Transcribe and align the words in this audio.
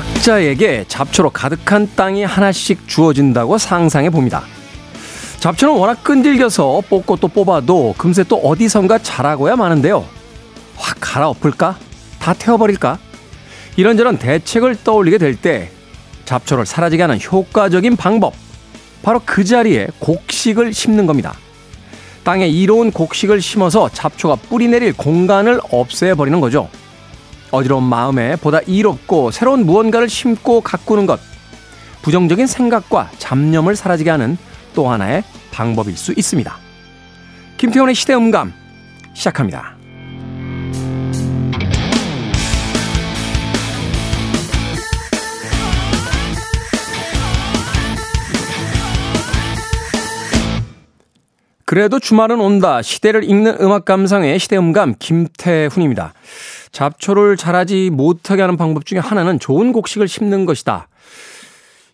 각자에게 0.00 0.86
잡초로 0.88 1.28
가득한 1.28 1.90
땅이 1.94 2.24
하나씩 2.24 2.88
주어진다고 2.88 3.58
상상해 3.58 4.08
봅니다. 4.08 4.42
잡초는 5.40 5.74
워낙 5.74 6.02
끈질겨서 6.02 6.82
뽑고 6.88 7.16
또 7.16 7.28
뽑아도 7.28 7.94
금세 7.98 8.24
또 8.24 8.36
어디선가 8.36 8.98
자라고야 8.98 9.56
마는데요. 9.56 10.06
확 10.76 10.96
갈아엎을까? 11.00 11.78
다 12.18 12.32
태워버릴까? 12.34 12.98
이런저런 13.76 14.18
대책을 14.18 14.82
떠올리게 14.84 15.18
될 15.18 15.36
때 15.36 15.70
잡초를 16.24 16.64
사라지게 16.64 17.02
하는 17.02 17.18
효과적인 17.20 17.96
방법. 17.96 18.32
바로 19.02 19.20
그 19.24 19.44
자리에 19.44 19.88
곡식을 19.98 20.72
심는 20.72 21.06
겁니다. 21.06 21.34
땅에 22.24 22.46
이로운 22.48 22.90
곡식을 22.90 23.40
심어서 23.42 23.88
잡초가 23.90 24.36
뿌리 24.36 24.68
내릴 24.68 24.92
공간을 24.94 25.60
없애버리는 25.70 26.40
거죠. 26.40 26.68
어지러운 27.50 27.82
마음에 27.84 28.36
보다 28.36 28.60
이롭고 28.60 29.30
새로운 29.30 29.66
무언가를 29.66 30.08
심고 30.08 30.60
가꾸는 30.60 31.06
것. 31.06 31.20
부정적인 32.02 32.46
생각과 32.46 33.10
잡념을 33.18 33.76
사라지게 33.76 34.10
하는 34.10 34.38
또 34.74 34.88
하나의 34.88 35.24
방법일 35.50 35.96
수 35.96 36.12
있습니다. 36.16 36.56
김태원의 37.58 37.94
시대음감 37.94 38.52
시작합니다. 39.14 39.76
그래도 51.70 52.00
주말은 52.00 52.40
온다. 52.40 52.82
시대를 52.82 53.22
읽는 53.22 53.58
음악 53.60 53.84
감상의 53.84 54.40
시대음감 54.40 54.94
김태훈입니다. 54.98 56.14
잡초를 56.72 57.36
자라지 57.36 57.90
못하게 57.90 58.42
하는 58.42 58.56
방법 58.56 58.86
중에 58.86 58.98
하나는 58.98 59.38
좋은 59.38 59.72
곡식을 59.72 60.08
심는 60.08 60.46
것이다. 60.46 60.88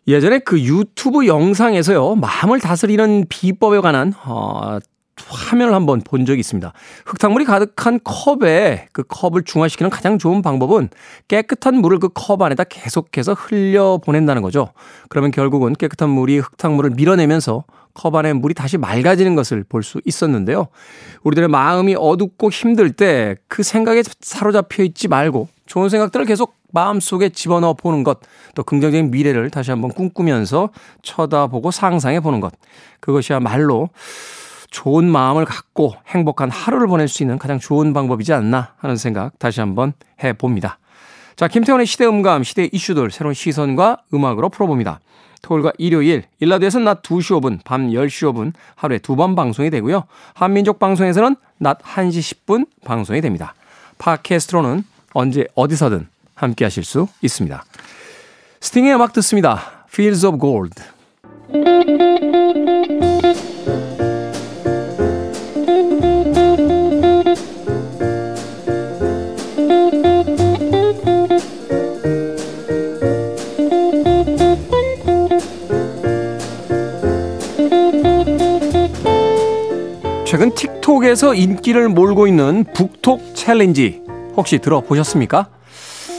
예전에 0.08 0.38
그 0.38 0.60
유튜브 0.60 1.26
영상에서요, 1.26 2.14
마음을 2.16 2.60
다스리는 2.60 3.26
비법에 3.28 3.80
관한, 3.80 4.12
어, 4.24 4.78
화면을 5.28 5.74
한번 5.74 6.00
본 6.02 6.26
적이 6.26 6.40
있습니다. 6.40 6.72
흙탕물이 7.06 7.44
가득한 7.46 8.00
컵에 8.04 8.88
그 8.92 9.02
컵을 9.08 9.44
중화시키는 9.44 9.90
가장 9.90 10.18
좋은 10.18 10.42
방법은 10.42 10.90
깨끗한 11.28 11.76
물을 11.76 11.98
그 11.98 12.08
컵 12.08 12.42
안에다 12.42 12.64
계속해서 12.64 13.34
흘려 13.34 13.98
보낸다는 14.04 14.42
거죠. 14.42 14.70
그러면 15.08 15.30
결국은 15.30 15.74
깨끗한 15.74 16.08
물이 16.10 16.38
흙탕물을 16.38 16.90
밀어내면서 16.90 17.64
컵 17.94 18.14
안에 18.14 18.32
물이 18.34 18.54
다시 18.54 18.76
맑아지는 18.78 19.34
것을 19.34 19.64
볼 19.68 19.82
수 19.82 20.00
있었는데요. 20.04 20.68
우리들의 21.24 21.48
마음이 21.48 21.94
어둡고 21.98 22.50
힘들 22.50 22.92
때 22.92 23.36
그 23.48 23.62
생각에 23.62 24.02
사로잡혀 24.20 24.82
있지 24.84 25.08
말고 25.08 25.48
좋은 25.66 25.88
생각들을 25.88 26.26
계속 26.26 26.54
마음속에 26.72 27.30
집어넣어 27.30 27.72
보는 27.74 28.04
것, 28.04 28.18
또 28.54 28.62
긍정적인 28.62 29.10
미래를 29.10 29.48
다시 29.50 29.70
한번 29.70 29.90
꿈꾸면서 29.92 30.70
쳐다보고 31.02 31.70
상상해 31.70 32.20
보는 32.20 32.40
것. 32.40 32.52
그것이야말로 33.00 33.88
좋은 34.76 35.10
마음을 35.10 35.46
갖고 35.46 35.94
행복한 36.06 36.50
하루를 36.50 36.86
보낼 36.86 37.08
수 37.08 37.22
있는 37.22 37.38
가장 37.38 37.58
좋은 37.58 37.94
방법이지 37.94 38.34
않나 38.34 38.74
하는 38.76 38.96
생각 38.96 39.38
다시 39.38 39.60
한번 39.60 39.94
해 40.22 40.34
봅니다. 40.34 40.78
자, 41.34 41.48
김태훈의 41.48 41.86
시대 41.86 42.04
음감, 42.04 42.44
시대 42.44 42.68
이슈들 42.70 43.10
새로운 43.10 43.32
시선과 43.32 44.02
음악으로 44.12 44.50
풀어봅니다. 44.50 45.00
토요일과 45.40 45.72
일요일, 45.78 46.24
일라디오에서는 46.40 46.84
낮 46.84 47.00
2시 47.02 47.40
5분, 47.40 47.60
밤 47.64 47.88
10시 47.88 48.30
5분 48.30 48.52
하루에 48.74 48.98
두 48.98 49.16
번 49.16 49.34
방송이 49.34 49.70
되고요. 49.70 50.04
한민족 50.34 50.78
방송에서는 50.78 51.36
낮 51.56 51.78
1시 51.78 52.44
10분 52.44 52.66
방송이 52.84 53.22
됩니다. 53.22 53.54
팟캐스트로는 53.96 54.84
언제 55.14 55.46
어디서든 55.54 56.06
함께 56.34 56.66
하실 56.66 56.84
수 56.84 57.08
있습니다. 57.22 57.64
스팅의 58.60 58.94
음악 58.94 59.14
듣습니다. 59.14 59.86
Fields 59.88 60.26
of 60.26 60.38
Gold. 60.38 60.82
틱톡에서 81.06 81.34
인기를 81.34 81.88
몰고 81.88 82.26
있는 82.26 82.64
북톡 82.74 83.34
챌린지 83.34 84.02
혹시 84.36 84.58
들어보셨습니까? 84.58 85.46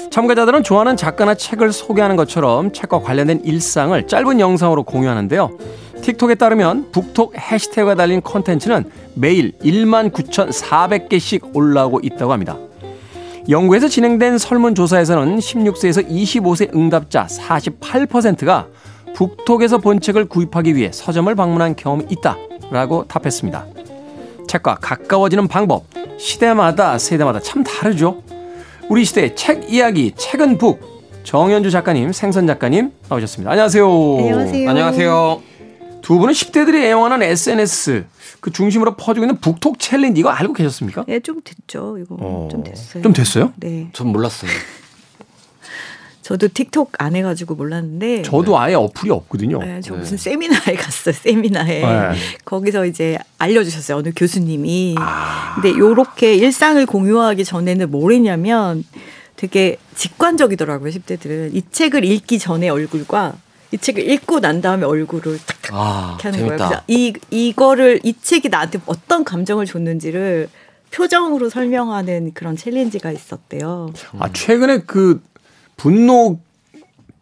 참가자들은 0.10 0.64
좋아하는 0.64 0.96
작가나 0.96 1.36
책을 1.36 1.74
소개하는 1.74 2.16
것처럼 2.16 2.72
책과 2.72 3.02
관련된 3.02 3.42
일상을 3.44 4.08
짧은 4.08 4.40
영상으로 4.40 4.84
공유하는데요. 4.84 5.58
틱톡에 6.02 6.36
따르면 6.36 6.92
북톡 6.92 7.38
해시태그가 7.38 7.96
달린 7.96 8.22
컨텐츠는 8.22 8.86
매일 9.16 9.52
1만 9.60 10.12
9,400개씩 10.12 11.54
올라오고 11.54 12.00
있다고 12.04 12.32
합니다. 12.32 12.58
영국에서 13.50 13.90
진행된 13.90 14.38
설문조사에서는 14.38 15.40
16세에서 15.40 16.08
25세 16.08 16.74
응답자 16.74 17.28
48%가 17.28 18.68
북톡에서 19.16 19.80
본 19.80 20.00
책을 20.00 20.26
구입하기 20.26 20.76
위해 20.76 20.92
서점을 20.94 21.34
방문한 21.36 21.76
경험이 21.76 22.06
있다라고 22.10 23.06
답했습니다. 23.08 23.66
책과 24.48 24.76
가까워지는 24.82 25.48
방법, 25.48 25.86
시대마다 26.18 26.98
세대마다 26.98 27.40
참 27.40 27.64
다르죠. 27.64 28.24
우리 28.90 29.06
시대의 29.06 29.36
책 29.36 29.72
이야기, 29.72 30.14
책은 30.16 30.58
book. 30.58 30.98
정현주 31.24 31.72
작가님, 31.72 32.14
생선 32.14 32.48
작가님 32.48 32.92
나오셨습니다. 33.10 33.52
안녕하세요. 33.52 33.86
안녕하세요. 33.86 34.70
안녕하세요. 34.70 35.42
두 36.02 36.18
분은 36.20 36.34
10대들이 36.34 36.84
애용하는 36.86 37.22
SNS 37.22 38.06
그 38.40 38.50
중심으로 38.52 38.96
퍼지고 38.96 39.26
있는 39.26 39.36
북톡 39.42 39.78
챌린지 39.78 40.22
이거 40.22 40.30
알고 40.30 40.54
계셨습니까? 40.54 41.04
예, 41.10 41.20
좀 41.20 41.42
됐죠. 41.44 41.98
이거 41.98 42.16
어, 42.18 42.48
좀 42.50 42.64
됐어요. 42.64 43.04
좀 43.04 43.12
됐어요? 43.12 43.52
네. 43.58 43.90
전 43.92 44.08
몰랐어요. 44.08 44.50
저도 46.28 46.50
틱톡 46.50 46.92
안 46.98 47.16
해가지고 47.16 47.56
몰랐는데. 47.56 48.22
저도 48.24 48.60
아예 48.60 48.74
어플이 48.74 49.10
없거든요. 49.10 49.60
네, 49.60 49.80
저 49.80 49.94
네. 49.94 50.02
무슨 50.02 50.18
세미나에 50.18 50.76
갔어요. 50.76 51.14
세미나에 51.14 51.80
네. 51.80 52.18
거기서 52.44 52.86
이제 52.86 53.18
알려주셨어요. 53.38 54.00
어느 54.00 54.12
교수님이. 54.14 54.96
아. 54.98 55.54
근데 55.56 55.78
요렇게 55.80 56.36
일상을 56.36 56.86
공유하기 56.86 57.46
전에는 57.46 57.90
뭘 57.90 58.12
했냐면 58.12 58.84
되게 59.38 59.78
직관적이더라고요. 59.96 60.92
10대들은 60.92 61.56
이 61.56 61.64
책을 61.72 62.04
읽기 62.04 62.40
전에 62.40 62.68
얼굴과 62.68 63.36
이 63.72 63.78
책을 63.78 64.12
읽고 64.12 64.42
난 64.42 64.60
다음에 64.60 64.84
얼굴을 64.84 65.40
탁탁 65.46 65.72
아, 65.74 66.18
이렇게 66.20 66.28
하는 66.28 66.40
거예요. 66.40 66.58
재밌다. 66.58 66.68
그래서 66.68 66.84
이 66.88 67.14
이거를 67.32 68.02
이 68.04 68.14
책이 68.22 68.50
나한테 68.50 68.82
어떤 68.86 69.24
감정을 69.24 69.66
줬는지를 69.66 70.50
표정으로 70.92 71.50
설명하는 71.50 72.34
그런 72.34 72.58
챌린지가 72.58 73.14
있었대요. 73.14 73.94
아 74.20 74.30
최근에 74.34 74.80
그 74.80 75.22
분노 75.78 76.40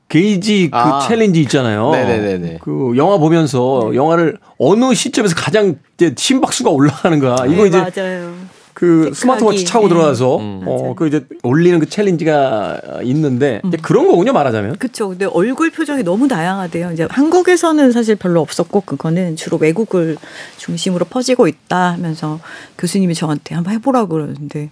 게이지 0.07 0.69
그 0.71 0.77
아. 0.77 0.99
챌린지 1.07 1.41
있잖아요. 1.41 1.91
네네네네. 1.91 2.59
그 2.61 2.93
영화 2.95 3.17
보면서 3.17 3.91
영화를 3.93 4.37
어느 4.57 4.93
시점에서 4.93 5.35
가장 5.35 5.77
이제 5.95 6.13
심박수가 6.17 6.69
올라가는 6.69 7.19
거야. 7.19 7.35
이거 7.47 7.63
네, 7.63 7.67
이제 7.67 7.77
맞아요. 7.77 8.33
그. 8.73 9.11
스마트워치 9.13 9.65
차고 9.65 9.87
네. 9.87 9.93
들어가서 9.95 10.37
음. 10.37 10.61
어. 10.67 10.93
그 10.95 11.07
이제 11.07 11.25
올리는 11.43 11.79
그 11.79 11.89
챌린지가 11.89 12.81
있는데 13.03 13.61
음. 13.65 13.69
이제 13.69 13.77
그런 13.81 14.07
거군요 14.07 14.31
말하자면. 14.31 14.77
그렇죠. 14.77 15.09
근데 15.09 15.25
얼굴 15.25 15.71
표정이 15.71 16.03
너무 16.03 16.27
다양하대요. 16.27 16.91
이제 16.91 17.07
한국에서는 17.09 17.91
사실 17.91 18.15
별로 18.15 18.41
없었고 18.41 18.81
그거는 18.81 19.35
주로 19.35 19.57
외국을 19.57 20.17
중심으로 20.57 21.05
퍼지고 21.05 21.47
있다 21.47 21.93
하면서 21.93 22.39
교수님이 22.77 23.15
저한테 23.15 23.55
한번 23.55 23.73
해보라고 23.73 24.09
그러는데 24.09 24.69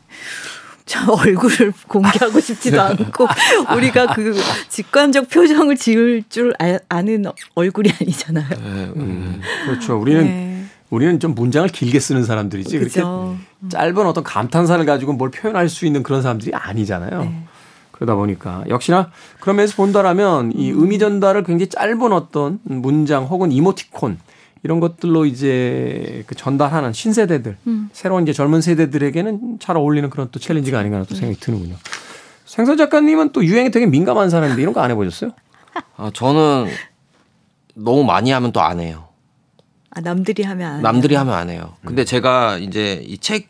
저 0.85 1.11
얼굴을 1.11 1.73
공개하고 1.87 2.39
싶지도 2.39 2.81
않고 2.81 3.27
우리가 3.75 4.13
그 4.13 4.35
직관적 4.69 5.29
표정을 5.29 5.77
지을 5.77 6.23
줄 6.29 6.53
아, 6.59 6.77
아는 6.89 7.25
얼굴이 7.55 7.89
아니잖아요. 8.01 8.49
네, 8.49 8.91
음. 8.95 9.41
그렇죠. 9.65 9.97
우리는 9.97 10.23
네. 10.23 10.65
우리는 10.89 11.19
좀 11.19 11.33
문장을 11.33 11.67
길게 11.69 11.99
쓰는 11.99 12.23
사람들이지 12.23 12.77
그렇게 12.77 13.01
그죠. 13.01 13.37
짧은 13.69 14.05
어떤 14.05 14.23
감탄사를 14.23 14.85
가지고 14.85 15.13
뭘 15.13 15.31
표현할 15.31 15.69
수 15.69 15.85
있는 15.85 16.03
그런 16.03 16.21
사람들이 16.21 16.53
아니잖아요. 16.53 17.23
네. 17.23 17.43
그러다 17.91 18.15
보니까 18.15 18.63
역시나 18.67 19.09
그런 19.39 19.55
면에서 19.55 19.75
본다라면 19.75 20.51
이 20.55 20.71
음. 20.71 20.81
의미 20.81 20.99
전달을 20.99 21.43
굉장히 21.43 21.69
짧은 21.69 22.11
어떤 22.11 22.59
문장 22.63 23.25
혹은 23.25 23.51
이모티콘 23.51 24.19
이런 24.63 24.79
것들로 24.79 25.25
이제 25.25 26.23
그 26.25 26.35
전달하는 26.35 26.93
신세대들 26.93 27.57
음. 27.67 27.89
새로운 27.91 28.23
이제 28.23 28.31
젊은 28.33 28.61
세대들에게는 28.61 29.59
잘 29.59 29.75
어울리는 29.77 30.09
그런 30.09 30.29
또 30.31 30.39
챌린지가 30.39 30.79
아닌가 30.79 31.03
또 31.07 31.15
생각이 31.15 31.39
드는군요. 31.39 31.75
생선 32.45 32.77
작가님은 32.77 33.31
또 33.33 33.43
유행에 33.43 33.71
되게 33.71 33.85
민감한 33.85 34.29
사람인데 34.29 34.61
이런 34.61 34.73
거 34.73 34.79
안 34.81 34.89
해보셨어요? 34.91 35.31
아, 35.97 36.11
저는 36.13 36.67
너무 37.75 38.03
많이 38.03 38.31
하면 38.31 38.51
또 38.51 38.61
안 38.61 38.79
해요. 38.79 39.07
아, 39.89 39.99
남들이 40.01 40.43
하면 40.43 40.73
안 40.75 40.81
남들이 40.81 41.15
하면 41.15 41.33
안 41.33 41.49
해요. 41.49 41.73
근데 41.85 42.05
제가 42.05 42.57
이제 42.57 43.01
이 43.05 43.17
책 43.17 43.49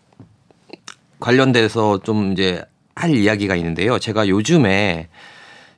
관련돼서 1.19 2.00
좀 2.04 2.31
이제 2.33 2.63
할 2.95 3.15
이야기가 3.15 3.56
있는데요. 3.56 3.98
제가 4.00 4.27
요즘에 4.27 5.07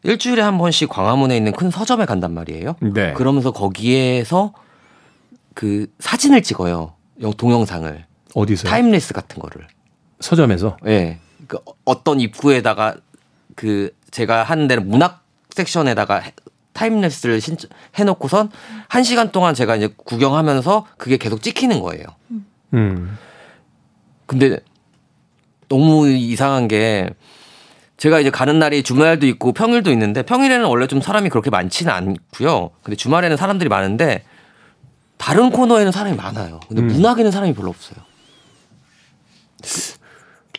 일주일에 0.04 0.42
한 0.42 0.58
번씩 0.58 0.90
광화문에 0.90 1.36
있는 1.38 1.52
큰 1.52 1.70
서점에 1.72 2.06
간단 2.06 2.34
말이에요. 2.34 2.76
네. 2.82 3.14
그러면서 3.14 3.52
거기에서 3.52 4.54
그 5.56 5.88
사진을 6.00 6.44
찍어요. 6.44 6.94
영- 7.22 7.34
동영상을. 7.34 8.06
어디서? 8.36 8.68
time 8.68 8.88
lapse 8.88 9.14
같은 9.14 9.42
거를. 9.42 9.66
서점에서. 10.20 10.78
예. 10.86 11.18
그 11.48 11.58
어떤 11.86 12.20
입구에다가 12.20 12.96
그 13.56 13.90
제가 14.12 14.44
하는 14.44 14.68
데는 14.68 14.88
문학 14.90 15.24
섹션에다가 15.56 16.20
해- 16.20 16.34
time 16.74 16.94
lapse를 16.94 17.40
설정 17.40 17.70
해놓고선 17.96 18.52
한 18.90 19.04
시간 19.04 19.32
동안 19.32 19.54
제가 19.56 19.78
이제 19.78 19.88
구경하면서 19.96 20.88
그게 20.98 21.16
계속 21.18 21.42
찍히는 21.42 21.80
거예요. 21.80 22.04
음. 22.74 23.18
근데 24.26 24.58
너무 25.70 26.10
이상한 26.10 26.68
게 26.68 27.10
제가 27.96 28.20
이제 28.20 28.30
가는 28.30 28.60
날이 28.60 28.84
주말도 28.84 29.26
있고 29.28 29.54
평일도 29.54 29.90
있는데 29.92 30.22
평일에는 30.24 30.66
원래 30.66 30.88
좀 30.88 31.00
사람이 31.00 31.30
그렇게 31.30 31.50
많지는 31.50 31.94
않고요. 31.94 32.72
근데 32.84 32.98
주말에는 32.98 33.38
사람들이 33.38 33.70
많은데 33.70 34.26
다른 35.18 35.50
코너에는 35.50 35.92
사람이 35.92 36.16
많아요. 36.18 36.60
근데 36.68 36.82
음. 36.82 36.88
문학에는 36.88 37.32
사람이 37.32 37.54
별로 37.54 37.70
없어요. 37.70 37.98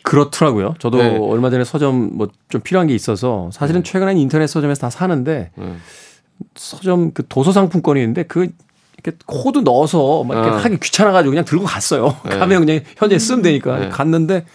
그렇더라고요. 0.03 0.75
저도 0.79 0.97
네. 0.99 1.17
얼마 1.17 1.49
전에 1.49 1.63
서점 1.63 2.17
뭐 2.17 2.27
좀 2.49 2.61
필요한 2.61 2.87
게 2.87 2.95
있어서 2.95 3.49
사실은 3.51 3.83
최근엔 3.83 4.17
인터넷 4.17 4.47
서점에서 4.47 4.79
다 4.81 4.89
사는데 4.89 5.51
음. 5.57 5.81
서점 6.55 7.11
그 7.11 7.27
도서 7.27 7.51
상품권이 7.51 7.99
있는데 7.99 8.23
그 8.23 8.47
이렇게 8.93 9.17
코드 9.25 9.59
넣어서 9.59 10.23
막 10.23 10.35
이렇게 10.35 10.49
어. 10.49 10.53
하기 10.57 10.79
귀찮아가지고 10.79 11.31
그냥 11.31 11.43
들고 11.43 11.65
갔어요. 11.65 12.15
네. 12.25 12.37
가면 12.37 12.65
그냥 12.65 12.83
현재 12.95 13.19
쓰면 13.19 13.41
되니까 13.41 13.79
네. 13.79 13.89
갔는데 13.89 14.45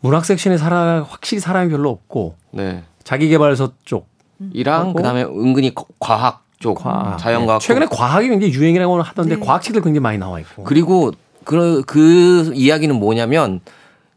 문학 0.00 0.24
섹션에 0.24 0.56
사람 0.56 1.02
확실히 1.02 1.40
사람이 1.40 1.70
별로 1.70 1.90
없고 1.90 2.36
네. 2.52 2.84
자기개발서 3.02 3.72
쪽 3.84 4.08
이랑 4.52 4.80
하고 4.80 4.92
그다음에 4.94 5.24
은근히 5.24 5.74
거- 5.74 5.86
과학 5.98 6.44
쪽 6.60 6.74
과학 6.74 7.18
자연과학 7.18 7.60
네. 7.60 7.66
최근에 7.66 7.86
쪽. 7.86 7.96
과학이 7.96 8.28
굉장히 8.28 8.52
유행이라고 8.52 9.02
하던데 9.02 9.36
네. 9.36 9.40
과학책들 9.40 9.82
굉장히 9.82 10.00
많이 10.00 10.18
나와 10.18 10.38
있고 10.40 10.62
그리고 10.62 11.10
그, 11.42 11.82
그 11.86 12.52
이야기는 12.54 12.94
뭐냐면 12.94 13.60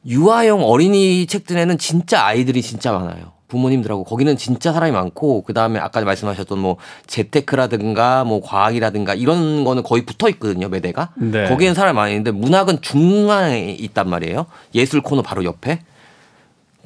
유아용 0.06 0.64
어린이 0.64 1.26
책들에는 1.26 1.78
진짜 1.78 2.26
아이들이 2.26 2.62
진짜 2.62 2.92
많아요. 2.92 3.32
부모님들하고 3.48 4.04
거기는 4.04 4.36
진짜 4.36 4.74
사람이 4.74 4.92
많고 4.92 5.44
그다음에 5.44 5.80
아까 5.80 6.02
말씀하셨던 6.02 6.58
뭐 6.58 6.78
재테크라든가 7.08 8.24
뭐 8.24 8.42
과학이라든가 8.42 9.14
이런 9.14 9.64
거는 9.64 9.84
거의 9.84 10.06
붙어 10.06 10.28
있거든요 10.30 10.70
매대가 10.70 11.10
네. 11.16 11.48
거기엔 11.48 11.76
사람이 11.76 11.96
많이 11.96 12.14
있는데 12.14 12.32
문학은 12.32 12.82
중앙에 12.82 13.70
있단 13.80 14.10
말이에요 14.10 14.48
예술 14.74 15.02
코너 15.02 15.22
바로 15.22 15.44
옆에 15.44 15.82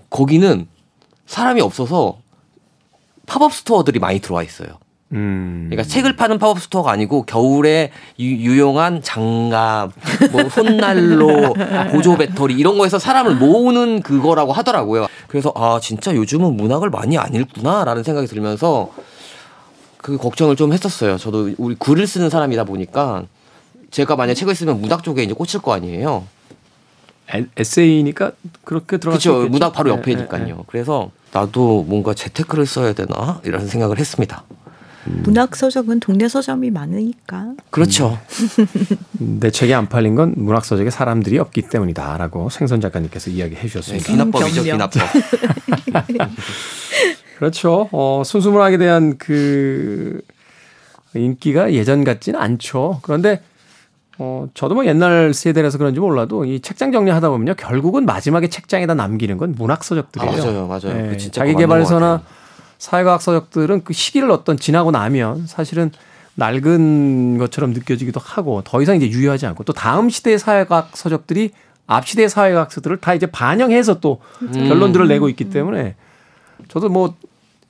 거기는 0.10 0.68
사람이 1.26 1.62
없어서 1.62 2.18
pop-up 3.28 3.54
store들이 3.54 4.00
많이 4.00 4.20
들어와 4.20 4.44
있어요 4.44 4.68
음. 5.14 5.68
그러니까 5.70 5.88
책을 5.88 6.16
파는 6.18 6.38
pop-up 6.38 6.60
store가 6.60 6.92
아니고 6.92 7.24
겨울에 7.24 7.92
유, 8.20 8.58
용한 8.60 9.02
장갑, 9.02 9.92
뭐 10.32 10.50
손난로, 10.50 11.54
보조 11.92 12.18
배터리 12.18 12.56
이런 12.56 12.78
거에서 12.78 13.00
사람을 13.00 13.36
모으는 13.36 14.02
그거라고 14.02 14.52
하더라고요. 14.52 15.08
그래서 15.28 15.54
아 15.56 15.80
진짜 15.82 16.14
요즘은 16.14 16.58
문학을 16.58 16.90
많이 16.90 17.18
안 17.18 17.34
읽구나라는 17.34 18.04
생각이 18.04 18.28
들면서 18.28 18.92
그 19.98 20.18
걱정을 20.18 20.56
좀 20.56 20.74
했었어요. 20.74 21.18
저도 21.18 21.52
우리 21.58 21.76
글을 21.76 22.06
쓰는 22.06 22.30
사람이다 22.30 22.66
보니까 22.66 23.24
제가 23.92 24.16
만약 24.18 24.34
책을 24.34 24.56
쓰면 24.56 24.82
문학 24.82 25.04
쪽에 25.04 25.24
이제 25.24 25.34
꽂힐 25.34 25.62
거 25.62 25.74
아니에요. 25.74 26.26
에- 27.34 27.46
에세이니까 27.58 28.32
그렇게 28.64 28.98
들어갈 28.98 29.20
수 29.20 29.30
그렇죠. 29.32 29.50
문학 29.50 29.74
바로 29.74 29.90
네, 29.92 29.98
옆에니까요. 29.98 30.46
네, 30.46 30.54
네. 30.54 30.58
그래서 30.68 31.12
나도 31.32 31.84
뭔가 31.84 32.14
재테크를 32.14 32.66
써야 32.66 32.94
되나 32.94 33.42
이런 33.44 33.68
생각을 33.68 34.00
했습니다. 34.00 34.44
문학 35.24 35.56
서점은 35.56 36.00
동네 36.00 36.28
서점이 36.28 36.72
많으니까. 36.72 37.54
그렇죠. 37.70 38.20
내 39.14 39.50
책이 39.52 39.74
안 39.74 39.88
팔린 39.88 40.16
건 40.16 40.34
문학 40.38 40.66
서적에 40.66 40.90
사람들이 40.90 41.38
없기 41.40 41.64
때문이다라고 41.70 42.50
생선 42.50 42.82
작가님께서 42.82 43.30
이야기해 43.30 43.62
네, 43.62 43.68
주셨습니다. 43.68 44.12
귀납법이죠. 44.12 44.64
변명. 44.64 44.90
귀납법. 44.90 45.02
그렇죠. 47.38 47.90
어, 47.92 48.24
순수 48.26 48.52
문학에 48.52 48.78
대한 48.78 49.18
그 49.18 50.22
인기가 51.14 51.74
예전 51.74 52.04
같지는 52.04 52.40
않죠. 52.40 53.00
그런데 53.04 53.42
어, 54.20 54.48
저도 54.54 54.74
뭐 54.76 54.86
옛날 54.86 55.34
세대라서 55.34 55.78
그런지 55.78 56.00
몰라도 56.00 56.46
이 56.46 56.60
책장 56.60 56.92
정리하다 56.92 57.30
보면요. 57.30 57.54
결국은 57.56 58.06
마지막에 58.06 58.48
책장에다 58.50 58.96
남기는 58.96 59.38
건 59.38 59.54
문학 59.56 59.84
서적들이에요. 59.84 60.32
아, 60.32 60.36
맞아요. 60.38 60.68
맞아요. 60.68 61.06
예, 61.06 61.10
그 61.10 61.18
진짜 61.18 61.42
자기 61.42 61.56
개발서나 61.56 62.08
같아요. 62.18 62.37
사회과학 62.80 63.22
서적들은 63.22 63.84
그 63.84 63.94
시기를 63.94 64.30
어떤 64.32 64.58
지나고 64.58 64.92
나면 64.92 65.48
사실은 65.48 65.92
낡은 66.36 67.38
것처럼 67.40 67.72
느껴지기도 67.74 68.20
하고 68.24 68.62
더 68.64 68.82
이상 68.82 68.96
이제 68.96 69.10
유효하지 69.10 69.46
않고 69.48 69.64
또 69.64 69.74
다음 69.74 70.10
시대의 70.10 70.38
사회과학 70.40 70.92
서적들이 70.96 71.52
앞 71.88 72.08
시대의 72.08 72.30
사회과학 72.30 72.72
서들을 72.72 72.98
다 72.98 73.14
이제 73.14 73.26
반영해서 73.26 74.00
또 74.00 74.20
음. 74.42 74.52
결론들을 74.52 75.08
내고 75.08 75.30
있기 75.30 75.50
때문에 75.50 75.96
저도 76.68 76.90
뭐 76.90 77.16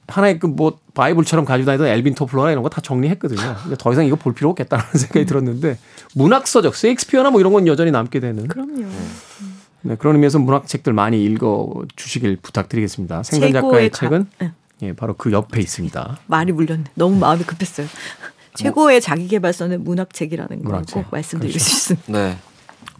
하나의 0.07 0.39
그 0.39 0.47
뭐 0.47 0.79
바이블처럼 0.93 1.45
가지고 1.45 1.65
다니던 1.67 1.87
엘빈 1.87 2.15
토플러나 2.15 2.49
이런 2.51 2.63
거 2.63 2.69
다 2.69 2.81
정리했거든요. 2.81 3.55
근데 3.61 3.75
더 3.77 3.91
이상 3.93 4.05
이거 4.05 4.15
볼 4.15 4.33
필요 4.33 4.49
없겠다는 4.49 4.83
생각이 4.95 5.25
들었는데 5.25 5.77
문학 6.15 6.47
서적, 6.47 6.75
셰익스피어나 6.75 7.29
뭐 7.29 7.39
이런 7.39 7.53
건 7.53 7.67
여전히 7.67 7.91
남게 7.91 8.19
되는 8.19 8.47
그럼요. 8.47 8.85
네, 9.83 9.95
그런 9.97 10.15
의미에서 10.15 10.39
문학 10.39 10.65
책들 10.67 10.91
많이 10.93 11.23
읽어 11.23 11.71
주시길 11.95 12.37
부탁드리겠습니다. 12.41 13.23
생선 13.23 13.53
작가의 13.53 13.89
가- 13.91 13.99
책은 13.99 14.27
네. 14.39 14.51
예, 14.83 14.93
바로 14.93 15.15
그 15.15 15.31
옆에 15.31 15.59
있습니다. 15.61 16.19
말이 16.27 16.51
물렸네. 16.51 16.83
너무 16.95 17.17
마음이 17.17 17.43
급했어요. 17.43 17.87
최고의 18.55 19.01
자기개발서는 19.01 19.83
문학책이라는 19.83 20.63
거 20.63 20.69
문학책. 20.69 20.93
꼭 20.95 21.05
말씀드리고 21.11 21.53
그렇죠. 21.53 21.69
싶습니다. 21.69 22.11
네. 22.11 22.37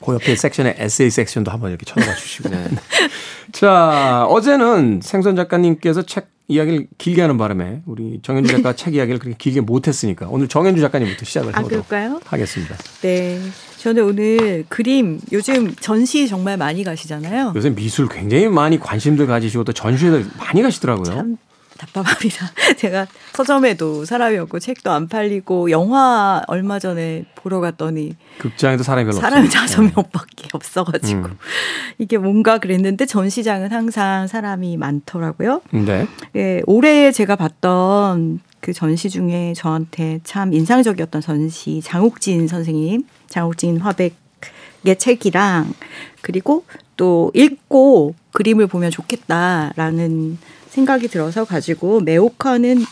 그 0.04 0.14
옆에 0.14 0.36
섹션에 0.36 0.76
에세이 0.78 1.10
섹션도 1.10 1.52
한번 1.52 1.72
이렇게 1.72 1.86
쳐다봐 1.86 2.16
주시고. 2.16 2.50
네. 2.50 2.68
자, 3.52 4.26
어제는 4.30 5.02
생선 5.04 5.36
작가님께서 5.36 6.04
책 6.04 6.30
이야기를 6.50 6.88
길게 6.98 7.22
하는 7.22 7.38
바람에 7.38 7.82
우리 7.86 8.22
정현주 8.22 8.50
작가 8.50 8.72
책 8.76 8.96
이야기를 8.96 9.20
그렇게 9.20 9.36
길게 9.38 9.62
못했으니까 9.62 10.28
오늘 10.30 10.48
정현주 10.48 10.82
작가님부터 10.82 11.26
시작을 11.26 11.54
아, 11.54 11.60
해보도록 11.60 11.90
그럴까요? 11.90 12.22
하겠습니다. 12.24 12.76
네. 13.02 13.42
저는 13.80 14.04
오늘 14.04 14.66
그림 14.70 15.20
요즘 15.32 15.76
전시 15.76 16.28
정말 16.28 16.56
많이 16.58 16.84
가시잖아요. 16.84 17.54
요새 17.56 17.70
미술 17.70 18.08
굉장히 18.08 18.48
많이 18.48 18.80
관심들 18.80 19.28
가지시고 19.28 19.66
또 19.66 19.74
전시회들 19.74 20.26
많이 20.38 20.62
가시더라고요. 20.62 21.06
참 21.06 21.38
답답합니다. 21.78 22.48
제가 22.78 23.08
서점에도 23.34 24.06
사람이 24.06 24.38
없고 24.38 24.60
책도 24.60 24.92
안 24.92 25.08
팔리고 25.08 25.72
영화 25.72 26.42
얼마 26.48 26.80
전에 26.80 27.26
보러 27.36 27.60
갔더니 27.60 28.16
극장에도 28.40 28.84
사람이 28.84 29.06
별로 29.06 29.22
사람이. 29.22 29.50
다섯 29.50 29.82
명밖에 29.82 30.48
없어가지고 30.54 31.28
음. 31.28 31.38
이게 31.98 32.18
뭔가 32.18 32.58
그랬는데 32.58 33.06
전시장은 33.06 33.72
항상 33.72 34.28
사람이 34.28 34.78
많더라고요. 34.78 35.62
네. 35.72 36.08
예, 36.36 36.62
올해 36.66 37.12
제가 37.12 37.36
봤던 37.36 38.40
그 38.60 38.74
전시 38.74 39.10
중에 39.10 39.54
저한테 39.56 40.20
참 40.24 40.54
인상적이었던 40.54 41.22
전시 41.22 41.82
장욱진 41.84 42.48
선생님, 42.48 43.04
장욱진 43.28 43.78
화백의 43.78 44.98
책이랑 44.98 45.74
그리고 46.22 46.66
또 46.98 47.32
읽고 47.34 48.16
그림을 48.34 48.68
보면 48.68 48.92
좋겠다라는 48.92 50.38
생각이 50.78 51.08
들어서 51.08 51.44
가지고 51.44 52.02
매혹하는 52.02 52.84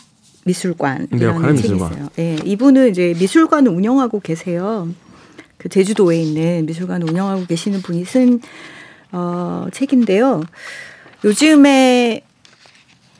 미술관이라는 0.44 1.18
매혹하는 1.18 1.56
책이 1.56 1.74
미술관. 1.74 1.92
있어요. 1.92 2.08
예, 2.18 2.36
이분은 2.44 2.90
이제 2.90 3.14
미술관을 3.16 3.70
운영하고 3.70 4.18
계세요. 4.18 4.88
그 5.56 5.68
제주도에 5.68 6.20
있는 6.20 6.66
미술관을 6.66 7.08
운영하고 7.08 7.46
계시는 7.46 7.82
분이 7.82 8.04
쓴 8.04 8.40
어, 9.12 9.66
책인데요. 9.72 10.42
요즘에 11.24 12.22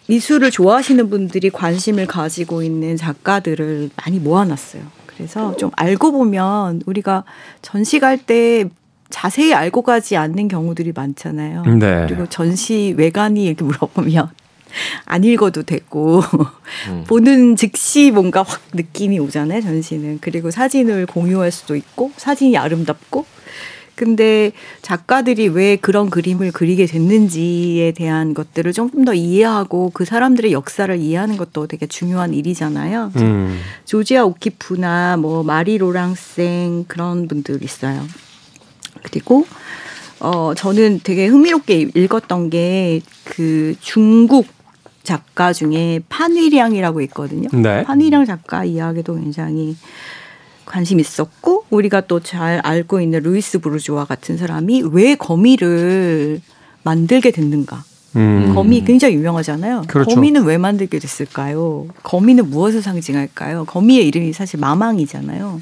미술을 0.08 0.50
좋아하시는 0.50 1.08
분들이 1.10 1.48
관심을 1.50 2.06
가지고 2.06 2.62
있는 2.64 2.96
작가들을 2.96 3.90
많이 3.96 4.18
모아놨어요. 4.18 4.82
그래서 5.06 5.56
좀 5.56 5.70
알고 5.76 6.10
보면 6.10 6.82
우리가 6.86 7.22
전시 7.62 8.00
갈 8.00 8.18
때 8.18 8.64
자세히 9.10 9.54
알고 9.54 9.82
가지 9.82 10.16
않는 10.16 10.48
경우들이 10.48 10.92
많잖아요. 10.92 11.62
네. 11.78 12.06
그리고 12.08 12.26
전시 12.26 12.94
외관이 12.96 13.44
이렇게 13.44 13.64
물어보면 13.64 14.30
안 15.04 15.24
읽어도 15.24 15.62
되고 15.62 16.20
음. 16.88 17.04
보는 17.06 17.56
즉시 17.56 18.10
뭔가 18.10 18.42
확 18.42 18.60
느낌이 18.72 19.18
오잖아요 19.18 19.60
전시는 19.60 20.18
그리고 20.20 20.50
사진을 20.50 21.06
공유할 21.06 21.50
수도 21.50 21.76
있고 21.76 22.12
사진이 22.16 22.56
아름답고 22.56 23.26
근데 23.94 24.52
작가들이 24.82 25.48
왜 25.48 25.76
그런 25.76 26.10
그림을 26.10 26.52
그리게 26.52 26.84
됐는지에 26.84 27.92
대한 27.92 28.34
것들을 28.34 28.74
조금 28.74 29.06
더 29.06 29.14
이해하고 29.14 29.90
그 29.94 30.04
사람들의 30.04 30.52
역사를 30.52 30.94
이해하는 30.94 31.38
것도 31.38 31.66
되게 31.66 31.86
중요한 31.86 32.34
일이잖아요. 32.34 33.12
음. 33.16 33.58
조지아 33.86 34.26
오키프나 34.26 35.16
뭐 35.16 35.42
마리 35.42 35.78
로랑생 35.78 36.84
그런 36.88 37.26
분들 37.26 37.62
있어요. 37.62 38.06
그리고 39.02 39.46
어 40.20 40.52
저는 40.54 41.00
되게 41.02 41.26
흥미롭게 41.26 41.88
읽었던 41.94 42.50
게 42.50 43.00
그 43.26 43.74
중국 43.80 44.46
작가 45.06 45.52
중에 45.54 46.00
판위량이라고 46.10 47.00
있거든요. 47.02 47.48
네. 47.52 47.84
판위량 47.84 48.26
작가 48.26 48.64
이야기도 48.64 49.14
굉장히 49.14 49.76
관심 50.66 51.00
있었고 51.00 51.64
우리가 51.70 52.02
또 52.02 52.20
잘 52.20 52.58
알고 52.64 53.00
있는 53.00 53.22
루이스 53.22 53.60
부르주아 53.60 54.04
같은 54.04 54.36
사람이 54.36 54.82
왜 54.92 55.14
거미를 55.14 56.40
만들게 56.82 57.30
됐는가? 57.30 57.84
음. 58.16 58.52
거미 58.54 58.82
굉장히 58.84 59.14
유명하잖아요. 59.14 59.84
그렇죠. 59.86 60.14
거미는 60.14 60.44
왜 60.44 60.58
만들게 60.58 60.98
됐을까요? 60.98 61.86
거미는 62.02 62.50
무엇을 62.50 62.82
상징할까요? 62.82 63.64
거미의 63.66 64.06
이름이 64.08 64.32
사실 64.32 64.58
마망이잖아요. 64.58 65.60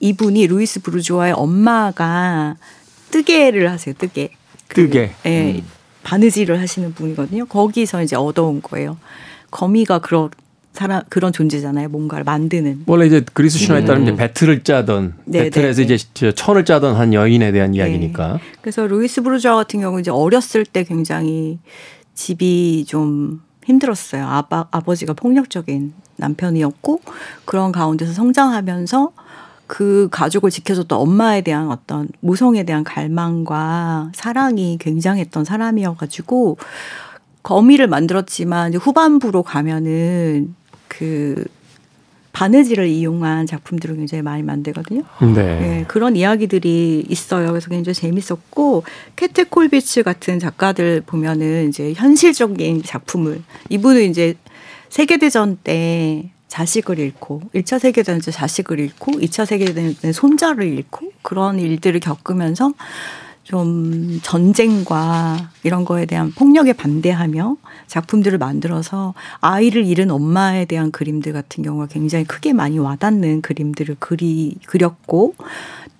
이분이 0.00 0.48
루이스 0.48 0.80
부르주아의 0.82 1.32
엄마가 1.32 2.56
뜨개를 3.10 3.70
하세요. 3.70 3.94
뜨개. 3.96 4.30
그, 4.68 4.82
뜨개. 4.88 5.12
예, 5.26 5.62
바느질을 6.04 6.60
하시는 6.60 6.94
분이거든요. 6.94 7.46
거기서 7.46 8.02
이제 8.02 8.14
얻어온 8.14 8.62
거예요. 8.62 8.96
거미가 9.50 9.98
그런 9.98 10.30
사람 10.72 11.02
그런 11.08 11.32
존재잖아요. 11.32 11.88
뭔가를 11.88 12.24
만드는. 12.24 12.82
원래 12.86 13.06
이제 13.06 13.24
그리스 13.32 13.58
신화에 13.58 13.84
따르면 13.84 14.08
이제 14.08 14.16
베틀을 14.16 14.64
짜던 14.64 15.14
네, 15.24 15.44
베틀에서 15.44 15.82
네, 15.82 15.86
네. 15.86 15.94
이제 15.94 16.06
저 16.14 16.32
천을 16.32 16.64
짜던 16.64 16.96
한 16.96 17.14
여인에 17.14 17.52
대한 17.52 17.74
이야기니까. 17.74 18.40
그래서 18.60 18.86
루이스 18.86 19.22
부르주아 19.22 19.54
같은 19.54 19.80
경우 19.80 20.00
이제 20.00 20.10
어렸을 20.10 20.64
때 20.64 20.84
굉장히 20.84 21.58
집이 22.14 22.84
좀 22.88 23.40
힘들었어요. 23.64 24.26
아빠 24.26 24.66
아버지가 24.70 25.14
폭력적인 25.14 25.92
남편이었고 26.16 27.00
그런 27.44 27.72
가운데서 27.72 28.12
성장하면서 28.12 29.12
그 29.66 30.08
가족을 30.10 30.50
지켜줬던 30.50 30.98
엄마에 30.98 31.40
대한 31.40 31.70
어떤 31.70 32.08
모성에 32.20 32.64
대한 32.64 32.84
갈망과 32.84 34.12
사랑이 34.14 34.78
굉장했던 34.78 35.44
사람이어가지고 35.44 36.58
거미를 37.42 37.86
만들었지만 37.88 38.70
이제 38.70 38.78
후반부로 38.78 39.42
가면은 39.42 40.54
그 40.88 41.44
바느질을 42.32 42.88
이용한 42.88 43.46
작품들을 43.46 43.96
굉장히 43.96 44.22
많이 44.22 44.42
만들거든요. 44.42 45.02
네. 45.34 45.40
예, 45.80 45.84
그런 45.86 46.16
이야기들이 46.16 47.06
있어요. 47.08 47.48
그래서 47.48 47.70
굉장히 47.70 47.94
재밌었고 47.94 48.82
캐트 49.14 49.50
콜비츠 49.50 50.02
같은 50.02 50.40
작가들 50.40 51.02
보면은 51.06 51.68
이제 51.68 51.92
현실적인 51.94 52.82
작품을 52.82 53.40
이분은 53.70 54.10
이제 54.10 54.34
세계 54.88 55.16
대전 55.16 55.56
때 55.62 56.32
자식을 56.48 56.98
잃고 56.98 57.42
1차 57.54 57.78
세계 57.78 58.02
대전 58.02 58.20
때 58.20 58.30
자식을 58.30 58.78
잃고 58.78 59.12
2차 59.12 59.46
세계 59.46 59.66
대전 59.66 59.94
때 59.94 60.12
손자를 60.12 60.66
잃고 60.66 61.12
그런 61.22 61.58
일들을 61.58 62.00
겪으면서 62.00 62.72
좀 63.44 64.20
전쟁과 64.22 65.50
이런 65.64 65.84
거에 65.84 66.06
대한 66.06 66.32
폭력에 66.32 66.72
반대하며 66.72 67.56
작품들을 67.86 68.38
만들어서 68.38 69.12
아이를 69.40 69.84
잃은 69.84 70.10
엄마에 70.10 70.64
대한 70.64 70.90
그림들 70.90 71.34
같은 71.34 71.62
경우가 71.62 71.86
굉장히 71.86 72.24
크게 72.24 72.54
많이 72.54 72.78
와닿는 72.78 73.42
그림들을 73.42 73.96
그리 73.98 74.56
그렸고 74.66 75.34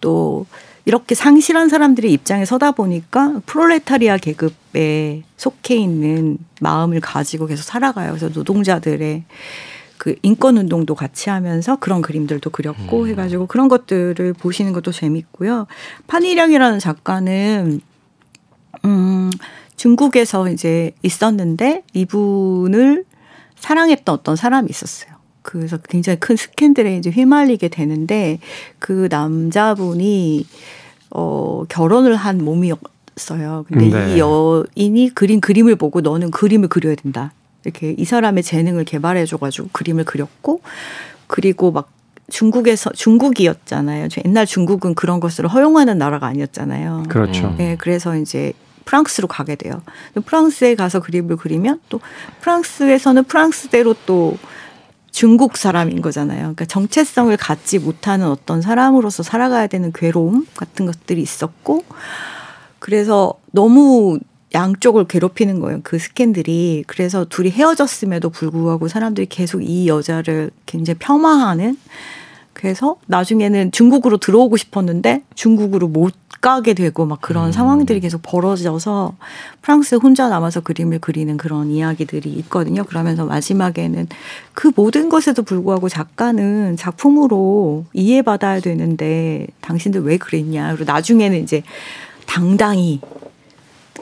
또 0.01 0.47
이렇게 0.87 1.15
상실한 1.15 1.69
사람들의 1.69 2.11
입장에 2.13 2.45
서다 2.45 2.73
보니까 2.73 3.41
프롤레타리아 3.47 4.19
계급에 4.19 5.23
속해 5.37 5.77
있는 5.77 6.39
마음을 6.61 7.01
가지고 7.01 7.47
계속 7.47 7.63
살아가요. 7.63 8.11
그래서 8.11 8.29
노동자들의 8.29 9.25
그 9.99 10.17
인권 10.23 10.59
운동도 10.59 10.95
같이 10.95 11.31
하면서 11.31 11.77
그런 11.77 12.03
그림들도 12.03 12.51
그렸고 12.51 13.09
해가지고 13.09 13.47
그런 13.47 13.69
것들을 13.69 14.33
보시는 14.35 14.73
것도 14.73 14.93
재밌고요. 14.93 15.67
판일영이라는 16.07 16.79
작가는 16.79 17.81
음 18.85 19.31
중국에서 19.77 20.51
이제 20.51 20.93
있었는데 21.03 21.85
이분을 21.95 23.05
사랑했던 23.57 24.15
어떤 24.15 24.37
사람이 24.37 24.69
있었어요. 24.69 25.15
그래서 25.43 25.77
굉장히 25.77 26.19
큰 26.19 26.37
스캔들에 26.37 26.97
이제 26.97 27.11
휘말리게 27.11 27.69
되는데 27.69 28.39
그 28.79 29.09
남자분이 29.11 30.47
어 31.11 31.65
결혼을 31.69 32.17
한 32.17 32.39
몸이었어요. 32.45 33.67
근데 33.69 33.89
네. 33.89 34.17
이 34.17 34.19
여인이 34.19 35.11
그린 35.15 35.41
그림을 35.41 35.77
보고 35.77 36.01
너는 36.01 36.31
그림을 36.31 36.69
그려야 36.69 36.95
된다. 36.95 37.33
이렇게 37.65 37.95
이 37.97 38.05
사람의 38.05 38.43
재능을 38.43 38.85
개발해줘가지고 38.85 39.71
그림을 39.73 40.05
그렸고 40.05 40.61
그리고 41.27 41.73
막 41.73 41.91
중국에서 42.31 42.91
중국이었잖아요. 42.91 44.09
저 44.09 44.21
옛날 44.25 44.47
중국은 44.47 44.95
그런 44.95 45.21
것을 45.21 45.47
허용하는 45.47 45.99
나라가 45.99 46.27
아니었잖아요. 46.27 47.05
그렇죠. 47.09 47.49
음. 47.49 47.55
네, 47.59 47.77
그래서 47.79 48.17
이제 48.17 48.53
프랑스로 48.85 49.29
가게 49.29 49.57
돼요. 49.57 49.83
프랑스에 50.25 50.75
가서 50.75 51.01
그림을 51.01 51.37
그리면 51.37 51.81
또 51.89 52.01
프랑스에서는 52.41 53.25
프랑스대로 53.25 53.95
또 54.07 54.37
중국 55.11 55.57
사람인 55.57 56.03
거잖아요. 56.03 56.41
그러니까 56.41 56.65
정체성을 56.65 57.35
갖지 57.37 57.79
못하는 57.79 58.27
어떤 58.27 58.61
사람으로서 58.61 59.23
살아가야 59.23 59.69
되는 59.69 59.93
괴로움 59.93 60.47
같은 60.57 60.87
것들이 60.87 61.23
있었고, 61.23 61.85
그래서 62.79 63.35
너무 63.53 64.19
양쪽을 64.55 65.05
괴롭히는 65.05 65.61
거예요. 65.61 65.81
그 65.83 65.99
스캔들이. 65.99 66.85
그래서 66.87 67.25
둘이 67.25 67.51
헤어졌음에도 67.51 68.31
불구하고 68.31 68.89
사람들이 68.89 69.27
계속 69.27 69.63
이 69.63 69.89
여자를 69.89 70.51
굉장히 70.67 70.99
폄하하는 70.99 71.77
그래서 72.53 72.97
나중에는 73.07 73.73
중국으로 73.73 74.17
들어오고 74.17 74.57
싶었는데 74.57 75.23
중국으로 75.35 75.89
못 75.89 76.15
가게 76.41 76.75
되고 76.75 77.07
막 77.07 77.21
그런 77.21 77.53
상황들이 77.53 78.01
계속 78.01 78.21
벌어져서 78.23 79.17
프랑스에 79.63 79.99
혼자 79.99 80.29
남아서 80.29 80.61
그림을 80.61 80.99
그리는 80.99 81.37
그런 81.39 81.71
이야기들이 81.71 82.31
있거든요. 82.31 82.85
그러면서 82.85 83.25
마지막에는 83.25 84.09
그 84.53 84.71
모든 84.77 85.09
것에도 85.09 85.43
불구하고 85.43 85.89
작가는 85.89 86.77
작품으로 86.77 87.87
이해받아야 87.95 88.61
되는데 88.61 89.47
당신들 89.63 90.03
왜 90.03 90.19
그랬냐. 90.19 90.75
그리고 90.75 90.93
나중에는 90.93 91.43
이제 91.43 91.63
당당히 92.27 93.01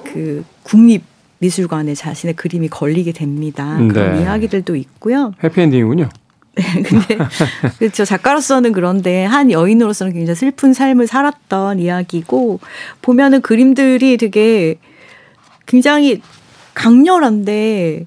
그 0.04 0.44
국립 0.62 1.02
미술관에 1.38 1.94
자신의 1.94 2.36
그림이 2.36 2.68
걸리게 2.68 3.12
됩니다. 3.12 3.76
그런 3.76 4.14
네. 4.14 4.22
이야기들도 4.22 4.76
있고요. 4.76 5.32
해피엔딩이군요. 5.42 6.08
근데 6.54 7.18
그렇죠 7.78 8.04
작가로서는 8.04 8.72
그런데 8.72 9.24
한 9.24 9.50
여인으로서는 9.50 10.12
굉장히 10.12 10.36
슬픈 10.36 10.74
삶을 10.74 11.06
살았던 11.06 11.78
이야기고 11.78 12.60
보면은 13.00 13.40
그림들이 13.40 14.18
되게 14.18 14.76
굉장히 15.66 16.20
강렬한데 16.74 18.06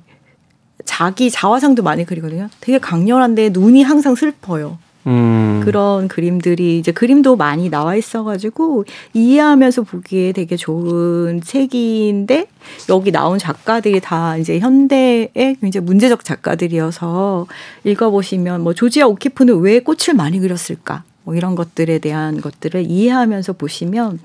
자기 0.85 1.31
자화상도 1.31 1.83
많이 1.83 2.05
그리거든요. 2.05 2.49
되게 2.61 2.77
강렬한데 2.77 3.49
눈이 3.49 3.83
항상 3.83 4.15
슬퍼요. 4.15 4.77
음. 5.07 5.61
그런 5.63 6.07
그림들이 6.07 6.79
이제 6.79 6.91
그림도 6.91 7.35
많이 7.35 7.69
나와 7.69 7.95
있어가지고 7.95 8.85
이해하면서 9.13 9.83
보기에 9.83 10.31
되게 10.31 10.55
좋은 10.55 11.41
책인데 11.41 12.47
여기 12.89 13.11
나온 13.11 13.37
작가들이 13.37 13.99
다 13.99 14.37
이제 14.37 14.59
현대의 14.59 15.57
굉장히 15.61 15.85
문제적 15.85 16.23
작가들이어서 16.23 17.45
읽어보시면 17.83 18.61
뭐 18.61 18.73
조지아 18.73 19.07
오키프는 19.07 19.59
왜 19.59 19.79
꽃을 19.79 20.15
많이 20.15 20.39
그렸을까? 20.39 21.03
뭐 21.23 21.35
이런 21.35 21.55
것들에 21.55 21.99
대한 21.99 22.39
것들을 22.39 22.85
이해하면서 22.87 23.53
보시면 23.53 24.19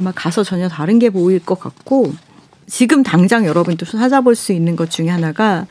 아마 0.00 0.12
가서 0.12 0.42
전혀 0.42 0.68
다른 0.68 0.98
게 0.98 1.10
보일 1.10 1.44
것 1.44 1.60
같고 1.60 2.12
지금 2.66 3.02
당장 3.02 3.46
여러분도 3.46 3.86
찾아볼 3.86 4.34
수 4.34 4.52
있는 4.52 4.74
것 4.74 4.90
중에 4.90 5.08
하나가 5.08 5.66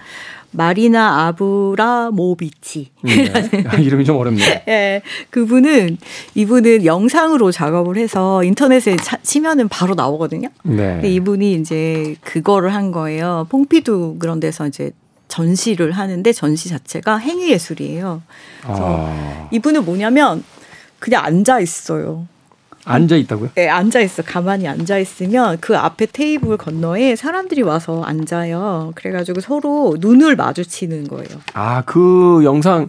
마리나 0.56 1.28
아브라모비치 1.28 2.92
네. 3.04 3.32
아, 3.68 3.76
이름이 3.76 4.06
좀 4.06 4.18
어렵네요. 4.18 4.46
예, 4.68 5.02
그분은 5.30 5.98
이분은 6.36 6.86
영상으로 6.86 7.52
작업을 7.52 7.98
해서 7.98 8.44
인터넷에 8.44 8.96
차- 8.98 9.18
치면은 9.22 9.68
바로 9.68 9.96
나오거든요. 9.96 10.48
근데 10.62 11.00
네. 11.02 11.10
이분이 11.12 11.54
이제 11.56 12.16
그거를 12.22 12.74
한 12.74 12.92
거예요. 12.92 13.48
퐁피두 13.50 14.18
그런 14.20 14.40
데서 14.40 14.68
이제 14.68 14.92
전시를 15.28 15.92
하는데 15.92 16.32
전시 16.32 16.70
자체가 16.70 17.18
행위 17.18 17.52
예술이에요. 17.52 18.22
아, 18.64 19.48
이분은 19.52 19.86
뭐냐면 19.86 20.44
그냥 21.00 21.26
앉아 21.26 21.60
있어요. 21.60 22.28
앉아 22.86 23.16
있다고요? 23.16 23.50
예, 23.58 23.68
앉아 23.68 24.00
있어. 24.02 24.24
가만히 24.24 24.68
앉아 24.68 25.00
있으면 25.00 25.58
그 25.60 25.76
앞에 25.76 26.06
테이블 26.06 26.58
건너에 26.58 27.16
사람들이 27.16 27.64
와서 27.64 28.04
앉아요. 28.04 28.94
그래가지고 28.96 29.42
서로 29.42 29.98
눈을 30.00 30.36
마주치는 30.36 31.08
거예요. 31.08 31.42
아, 31.54 31.82
그 31.86 32.42
영상 32.44 32.88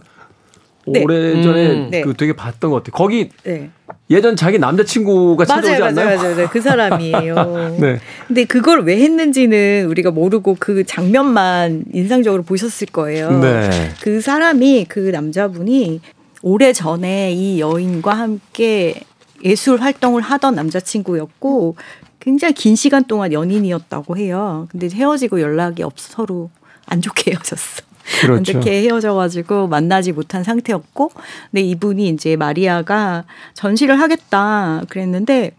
네. 0.85 1.03
오래전에 1.03 1.67
음. 1.71 1.87
네. 1.91 2.01
그 2.01 2.13
되게 2.13 2.33
봤던 2.33 2.71
것 2.71 2.77
같아요. 2.77 2.91
거기 2.93 3.29
네. 3.43 3.69
예전 4.09 4.35
자기 4.35 4.57
남자친구가 4.57 5.43
찾아오지 5.45 5.79
맞아요, 5.79 5.85
않나요? 5.85 6.05
맞아요, 6.05 6.17
맞아요, 6.17 6.35
맞아요. 6.35 6.49
그 6.49 6.61
사람이에요. 6.61 7.75
네. 7.81 7.99
근데 8.27 8.45
그걸 8.45 8.83
왜 8.83 8.97
했는지는 9.01 9.87
우리가 9.89 10.11
모르고 10.11 10.55
그 10.59 10.85
장면만 10.85 11.85
인상적으로 11.93 12.43
보셨을 12.43 12.87
거예요. 12.87 13.31
네. 13.39 13.69
그 14.01 14.21
사람이 14.21 14.85
그 14.87 14.99
남자분이 14.99 16.01
오래 16.41 16.71
전에 16.71 17.33
이 17.33 17.59
여인과 17.59 18.13
함께 18.13 19.01
예술 19.43 19.81
활동을 19.81 20.21
하던 20.21 20.55
남자친구였고 20.55 21.75
굉장히 22.19 22.53
긴 22.53 22.75
시간 22.75 23.05
동안 23.05 23.31
연인이었다고 23.31 24.17
해요. 24.17 24.67
근데 24.69 24.89
헤어지고 24.89 25.41
연락이 25.41 25.83
없어 25.83 26.09
서로 26.11 26.49
안 26.85 27.01
좋게 27.01 27.31
헤어졌어. 27.31 27.83
그렇죠. 28.21 28.33
안 28.33 28.43
좋게 28.43 28.83
헤어져가지고 28.83 29.67
만나지 29.67 30.13
못한 30.13 30.43
상태였고, 30.43 31.11
근데 31.51 31.61
이분이 31.61 32.07
이제 32.09 32.35
마리아가 32.35 33.25
전시를 33.53 33.99
하겠다 33.99 34.83
그랬는데 34.89 35.51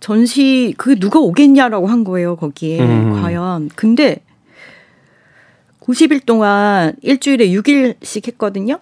전시 0.00 0.74
그 0.76 0.98
누가 0.98 1.18
오겠냐라고 1.20 1.86
한 1.86 2.04
거예요 2.04 2.36
거기에 2.36 2.80
음. 2.80 3.20
과연. 3.20 3.70
근데 3.74 4.22
90일 5.80 6.26
동안 6.26 6.94
일주일에 7.02 7.48
6일씩 7.48 8.26
했거든요. 8.28 8.78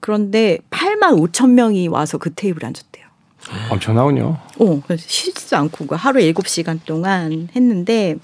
그런데 0.00 0.58
8만 0.70 1.18
5천 1.18 1.50
명이 1.50 1.88
와서 1.88 2.18
그 2.18 2.32
테이블에 2.32 2.66
앉았대요. 2.66 3.05
엄청나군요. 3.70 4.38
어, 4.58 4.80
그래서 4.86 5.04
쉬지도 5.06 5.56
않고 5.56 5.86
그 5.86 5.94
하루 5.94 6.20
7시간 6.20 6.80
동안 6.84 7.48
했는데 7.54 8.16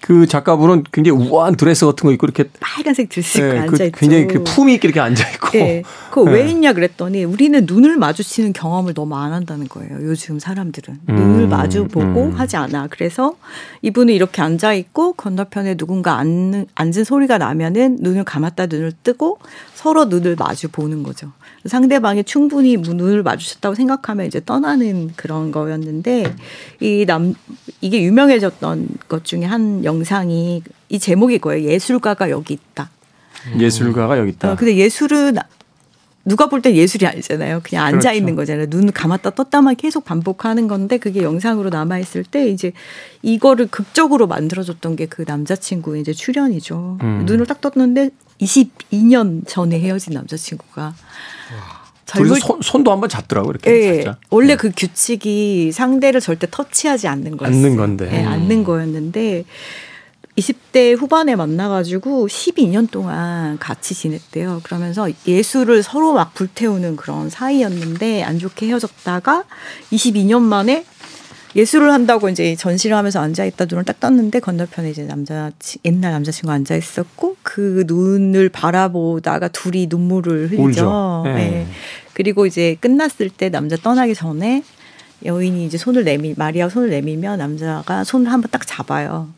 그 0.00 0.26
작가분은 0.26 0.84
굉장히 0.92 1.18
우아한 1.18 1.56
드레스 1.56 1.84
같은 1.86 2.06
거 2.06 2.12
입고 2.12 2.26
이렇게 2.26 2.44
빨간색 2.60 3.08
드레스 3.08 3.38
예, 3.38 3.42
그 3.42 3.58
앉아. 3.60 3.88
굉장히 3.94 4.26
그 4.26 4.42
품위 4.44 4.74
있게 4.74 4.88
이렇게 4.88 5.00
앉아 5.00 5.28
있고. 5.30 5.58
예. 5.58 5.82
그거 6.10 6.22
왜 6.22 6.40
예. 6.40 6.48
했냐 6.48 6.72
그랬더니 6.72 7.24
우리는 7.24 7.64
눈을 7.66 7.96
마주치는 7.96 8.52
경험을 8.52 8.94
너무 8.94 9.14
안 9.16 9.32
한다는 9.32 9.68
거예요. 9.68 9.98
요즘 10.02 10.38
사람들은 10.38 11.00
눈을 11.06 11.44
음, 11.44 11.48
마주 11.48 11.86
보고 11.86 12.24
음. 12.26 12.32
하지 12.32 12.56
않아. 12.56 12.88
그래서 12.90 13.36
이분은 13.82 14.14
이렇게 14.14 14.42
앉아 14.42 14.72
있고 14.74 15.12
건너편에 15.12 15.76
누군가 15.76 16.16
앉는, 16.18 16.66
앉은 16.74 17.04
소리가 17.04 17.38
나면은 17.38 17.98
눈을 18.00 18.24
감았다 18.24 18.66
눈을 18.66 18.92
뜨고 19.02 19.38
서로 19.74 20.06
눈을 20.06 20.36
마주 20.38 20.68
보는 20.68 21.02
거죠. 21.02 21.32
상대방이 21.66 22.24
충분히 22.24 22.76
눈을 22.78 23.22
마주쳤다고 23.22 23.74
생각하면 23.74 24.26
이제 24.26 24.40
떠나는 24.44 25.10
그런 25.16 25.52
거였는데 25.52 26.34
이 26.80 27.04
남 27.06 27.34
이게 27.80 28.02
유명해졌던 28.02 28.88
것 29.08 29.24
중에 29.24 29.44
한 29.44 29.84
영상이 29.94 30.62
이 30.88 30.98
제목이 30.98 31.38
거예요. 31.38 31.68
예술가가 31.68 32.30
여기 32.30 32.54
있다. 32.54 32.90
예술가가 33.58 34.18
여기 34.18 34.30
있다. 34.30 34.52
어, 34.52 34.56
근데 34.56 34.76
예술은 34.76 35.36
누가 36.26 36.48
볼땐 36.48 36.76
예술이 36.76 37.06
아니잖아요. 37.06 37.60
그냥 37.64 37.86
앉아 37.86 37.98
그렇죠. 37.98 38.16
있는 38.16 38.36
거잖아요. 38.36 38.66
눈 38.68 38.92
감았다 38.92 39.30
떴다만 39.30 39.74
계속 39.76 40.04
반복하는 40.04 40.68
건데 40.68 40.98
그게 40.98 41.22
영상으로 41.22 41.70
남아 41.70 41.98
있을 41.98 42.24
때 42.24 42.46
이제 42.48 42.72
이거를 43.22 43.66
극적으로 43.68 44.26
만들어줬던 44.26 44.96
게 44.96 45.06
그 45.06 45.24
남자친구의 45.26 46.02
이제 46.02 46.12
출연이죠. 46.12 46.98
음. 47.02 47.22
눈을 47.26 47.46
딱 47.46 47.60
떴는데 47.60 48.10
22년 48.40 49.42
전에 49.48 49.80
헤어진 49.80 50.12
남자친구가 50.12 50.94
둘이서 52.18 52.34
손, 52.46 52.62
손도 52.62 52.92
한번 52.92 53.08
잡더라고 53.08 53.50
이렇게 53.50 53.70
예, 53.70 53.94
살짝. 53.94 54.20
원래 54.30 54.56
그 54.56 54.70
규칙이 54.76 55.72
상대를 55.72 56.20
절대 56.20 56.46
터치하지 56.50 57.08
않는 57.08 57.36
거였어요. 57.36 57.56
않는 57.56 57.76
건데. 57.76 58.08
예, 58.12 58.24
않는 58.24 58.64
거였는데 58.64 59.44
20대 60.36 60.96
후반에 60.96 61.36
만나가지고 61.36 62.26
12년 62.26 62.90
동안 62.90 63.58
같이 63.58 63.94
지냈대요. 63.94 64.60
그러면서 64.62 65.08
예술을 65.26 65.82
서로 65.82 66.12
막 66.14 66.34
불태우는 66.34 66.96
그런 66.96 67.28
사이였는데 67.28 68.22
안 68.22 68.38
좋게 68.38 68.68
헤어졌다가 68.68 69.44
22년 69.92 70.40
만에 70.40 70.84
예술을 71.56 71.92
한다고 71.92 72.28
이제 72.28 72.54
전시를 72.54 72.96
하면서 72.96 73.20
앉아 73.20 73.44
있다 73.44 73.66
눈을 73.68 73.84
딱 73.84 73.98
떴는데 73.98 74.40
건너편에 74.40 74.90
이제 74.90 75.02
남자 75.04 75.50
옛날 75.84 76.12
남자친구 76.12 76.50
앉아 76.52 76.76
있었고 76.76 77.36
그 77.42 77.84
눈을 77.86 78.48
바라보다가 78.50 79.48
둘이 79.48 79.88
눈물을 79.90 80.50
흘리죠. 80.50 81.24
예. 81.26 81.30
예. 81.30 81.66
그리고 82.12 82.46
이제 82.46 82.76
끝났을 82.80 83.30
때 83.30 83.48
남자 83.48 83.76
떠나기 83.76 84.14
전에 84.14 84.62
여인이 85.24 85.66
이제 85.66 85.76
손을 85.76 86.04
내미 86.04 86.34
마리아 86.36 86.68
손을 86.68 86.90
내밀면 86.90 87.38
남자가 87.38 88.04
손을 88.04 88.32
한번 88.32 88.50
딱 88.50 88.66
잡아요. 88.66 89.28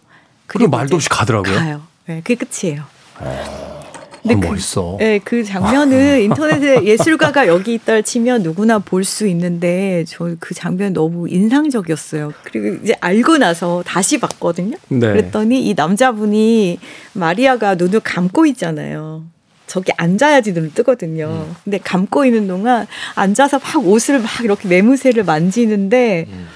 그리고 0.47 0.71
말도 0.71 0.97
없이 0.97 1.09
가더라고요. 1.09 1.55
가요. 1.55 1.83
네, 2.07 2.21
그게 2.23 2.35
끝이에요. 2.35 2.85
근데 4.23 4.35
그- 4.41 4.47
멋있어. 4.53 4.97
네, 5.01 5.19
그 5.23 5.43
장면은 5.43 6.21
인터넷에 6.23 6.85
예술가가 6.85 7.47
여기 7.49 7.75
있다 7.75 8.03
치면 8.03 8.43
누구나 8.43 8.79
볼 8.79 9.05
수 9.05 9.27
있는데 9.27 10.05
저 10.07 10.37
그 10.39 10.55
장면 10.55 10.93
너무 10.93 11.29
인상적이었어요. 11.29 12.33
그리고 12.45 12.79
이제 12.83 12.95
알고 13.01 13.39
나서 13.39 13.83
다시 13.85 14.19
봤거든요. 14.19 14.77
네. 14.89 14.99
그랬더니 15.01 15.67
이 15.69 15.75
남자분이 15.75 16.79
마리아가 17.15 17.75
눈을 17.75 18.01
감고 18.01 18.47
있잖아요. 18.47 19.25
저기 19.67 19.91
앉아야지 19.97 20.53
눈을 20.53 20.73
뜨거든요. 20.75 21.47
음. 21.49 21.55
근데 21.65 21.79
감고 21.79 22.25
있는 22.25 22.47
동안 22.47 22.87
앉아서 23.15 23.59
막 23.59 23.87
옷을 23.87 24.19
막 24.21 24.29
이렇게 24.45 24.69
매무새를 24.69 25.25
만지는데 25.25 26.27
음. 26.29 26.47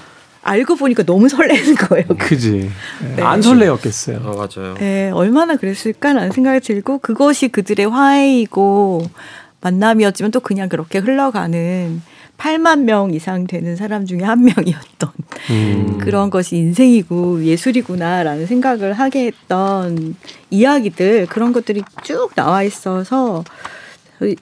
알고 0.47 0.77
보니까 0.77 1.03
너무 1.03 1.27
설레는 1.27 1.75
거예요. 1.75 2.07
그지. 2.17 2.71
네. 3.15 3.21
안 3.21 3.41
설레었겠어요. 3.41 4.21
어, 4.23 4.35
맞아요. 4.35 4.75
네, 4.75 5.11
얼마나 5.11 5.57
그랬을까라는 5.57 6.31
생각이 6.31 6.61
들고 6.61 6.99
그것이 6.99 7.49
그들의 7.49 7.85
화해이고 7.85 9.05
만남이었지만 9.59 10.31
또 10.31 10.39
그냥 10.39 10.69
그렇게 10.69 10.99
흘러가는 10.99 12.01
8만 12.37 12.83
명 12.83 13.13
이상 13.13 13.45
되는 13.47 13.75
사람 13.75 14.05
중에 14.05 14.19
한 14.21 14.43
명이었던 14.43 15.11
음. 15.49 15.97
그런 15.99 16.29
것이 16.29 16.55
인생이고 16.55 17.43
예술이구나라는 17.43 18.45
생각을 18.45 18.93
하게 18.93 19.25
했던 19.25 20.15
이야기들 20.49 21.25
그런 21.25 21.51
것들이 21.51 21.81
쭉 22.03 22.29
나와 22.35 22.63
있어서 22.63 23.43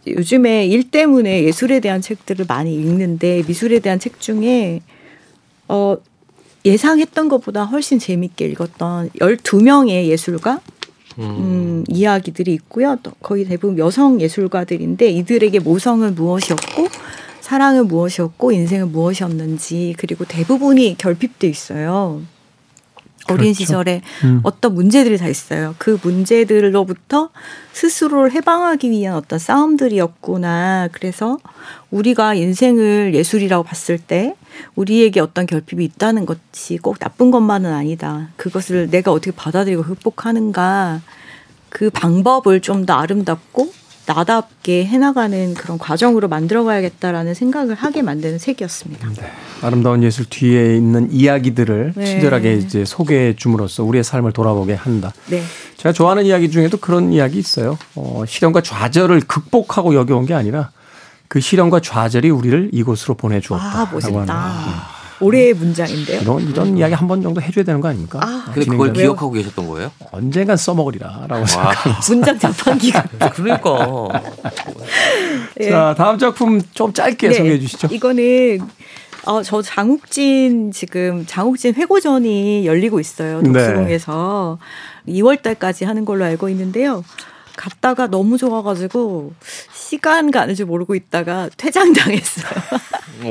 요즘에 0.05 0.67
일 0.67 0.91
때문에 0.91 1.43
예술에 1.43 1.79
대한 1.79 2.01
책들을 2.01 2.45
많이 2.47 2.75
읽는데 2.75 3.43
미술에 3.47 3.79
대한 3.79 3.97
책 3.99 4.19
중에 4.19 4.81
어 5.67 5.97
예상했던 6.65 7.29
것보다 7.29 7.63
훨씬 7.63 7.99
재밌게 7.99 8.45
읽었던 8.47 9.11
12명의 9.11 10.07
예술가 10.07 10.59
음, 11.19 11.83
이야기들이 11.87 12.53
있고요. 12.53 12.97
또 13.03 13.11
거의 13.21 13.45
대부분 13.45 13.77
여성 13.77 14.19
예술가들인데 14.19 15.09
이들에게 15.09 15.59
모성은 15.59 16.15
무엇이었고 16.15 16.87
사랑은 17.41 17.87
무엇이었고 17.87 18.51
인생은 18.51 18.91
무엇이었는지 18.91 19.95
그리고 19.97 20.25
대부분이 20.25 20.97
결핍돼 20.97 21.47
있어요. 21.47 22.21
어린 23.29 23.53
그렇죠. 23.53 23.53
시절에 23.53 24.01
음. 24.23 24.39
어떤 24.43 24.75
문제들이 24.75 25.17
다 25.17 25.27
있어요. 25.27 25.75
그 25.77 25.97
문제들로부터 26.01 27.29
스스로를 27.73 28.31
해방하기 28.31 28.89
위한 28.91 29.15
어떤 29.15 29.39
싸움들이었구나. 29.39 30.89
그래서 30.91 31.37
우리가 31.91 32.35
인생을 32.35 33.13
예술이라고 33.15 33.63
봤을 33.63 33.97
때 33.97 34.35
우리에게 34.75 35.19
어떤 35.19 35.45
결핍이 35.45 35.83
있다는 35.85 36.25
것이 36.25 36.77
꼭 36.77 36.99
나쁜 36.99 37.31
것만은 37.31 37.73
아니다. 37.73 38.29
그것을 38.37 38.89
내가 38.89 39.11
어떻게 39.11 39.31
받아들이고 39.31 39.83
극복하는가. 39.83 41.01
그 41.69 41.89
방법을 41.89 42.61
좀 42.61 42.85
더 42.85 42.93
아름답고 42.93 43.73
나답게 44.05 44.85
해나가는 44.85 45.53
그런 45.55 45.77
과정으로 45.77 46.27
만들어가야겠다라는 46.27 47.33
생각을 47.33 47.75
하게 47.75 48.01
만드는 48.01 48.37
책이었습니다. 48.37 49.09
네. 49.09 49.31
아름다운 49.61 50.03
예술 50.03 50.25
뒤에 50.25 50.75
있는 50.75 51.11
이야기들을 51.11 51.93
네. 51.95 52.05
친절하게 52.05 52.55
이제 52.55 52.85
소개해 52.85 53.35
줌으로써 53.35 53.83
우리의 53.83 54.03
삶을 54.03 54.31
돌아보게 54.31 54.73
한다. 54.73 55.11
네. 55.29 55.41
제가 55.77 55.93
좋아하는 55.93 56.25
이야기 56.25 56.51
중에도 56.51 56.77
그런 56.77 57.11
이야기 57.11 57.39
있어요. 57.39 57.77
어, 57.95 58.23
시련과 58.27 58.61
좌절을 58.61 59.21
극복하고 59.21 59.95
여기 59.95 60.13
온게 60.13 60.33
아니라 60.33 60.71
그 61.27 61.39
시련과 61.39 61.79
좌절이 61.79 62.29
우리를 62.29 62.69
이곳으로 62.73 63.15
보내주었다. 63.15 63.81
아, 63.81 63.89
멋있다. 63.91 64.94
올해의 65.21 65.53
문장인데요. 65.53 66.21
이런 66.21 66.41
이런 66.49 66.77
이야기 66.77 66.93
한 66.93 67.07
번 67.07 67.21
정도 67.21 67.41
해줘야 67.41 67.63
되는 67.63 67.79
거 67.81 67.87
아닙니까? 67.87 68.19
아. 68.21 68.45
근데 68.53 68.65
그걸. 68.69 68.93
기억하고 68.93 69.31
계셨던 69.31 69.67
거예요? 69.67 69.91
언젠간 70.11 70.57
써먹으리라라고 70.57 71.45
생각. 71.45 71.73
문장 72.09 72.37
자판기가. 72.39 73.03
그러니까. 73.33 74.09
예. 75.61 75.69
자 75.69 75.93
다음 75.97 76.17
작품 76.17 76.61
좀 76.73 76.91
짧게 76.93 77.29
네. 77.29 77.33
소개해 77.35 77.59
주시죠. 77.59 77.87
이거는 77.91 78.59
어, 79.25 79.41
저 79.41 79.61
장욱진 79.61 80.71
지금 80.71 81.25
장욱진 81.25 81.73
회고전이 81.75 82.65
열리고 82.67 82.99
있어요. 82.99 83.41
네. 83.41 83.51
독수공에서 83.53 84.59
2월 85.07 85.41
달까지 85.41 85.85
하는 85.85 86.05
걸로 86.05 86.25
알고 86.25 86.49
있는데요. 86.49 87.03
갔다가 87.55 88.07
너무 88.07 88.37
좋아가지고 88.37 89.33
시간 89.73 90.31
가는 90.31 90.53
줄 90.55 90.65
모르고 90.65 90.95
있다가 90.95 91.49
퇴장당했어요. 91.57 92.45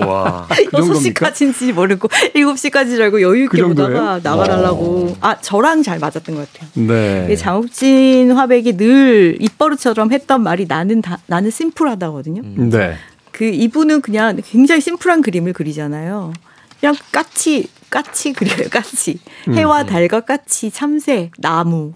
와. 0.06 0.46
그 0.50 0.70
정도입니까? 0.70 1.30
6시까지인지 1.30 1.72
모르고 1.72 2.08
7시까지 2.08 2.90
줄 2.90 3.02
알고 3.02 3.22
여유 3.22 3.44
있게 3.44 3.62
그? 3.62 3.68
보다가 3.68 4.20
나가라고. 4.22 5.16
아, 5.20 5.38
저랑 5.40 5.82
잘 5.82 5.98
맞았던 5.98 6.34
것 6.34 6.52
같아요. 6.52 6.70
네. 6.74 7.28
이 7.30 7.36
장욱진 7.36 8.32
화백이 8.32 8.76
늘 8.76 9.36
입버릇처럼 9.40 10.12
했던 10.12 10.42
말이 10.42 10.66
나는 10.66 11.02
다, 11.02 11.18
나는 11.26 11.50
심플하다거든요. 11.50 12.42
네. 12.70 12.96
그 13.32 13.44
이분은 13.44 14.00
그냥 14.00 14.40
굉장히 14.44 14.80
심플한 14.80 15.22
그림을 15.22 15.52
그리잖아요. 15.52 16.32
그냥 16.80 16.94
까치 17.12 17.68
까치 17.90 18.32
그려요. 18.32 18.68
까치 18.70 19.18
음. 19.48 19.54
해와 19.54 19.84
달과 19.84 20.20
까치 20.20 20.70
참새 20.70 21.30
나무 21.38 21.94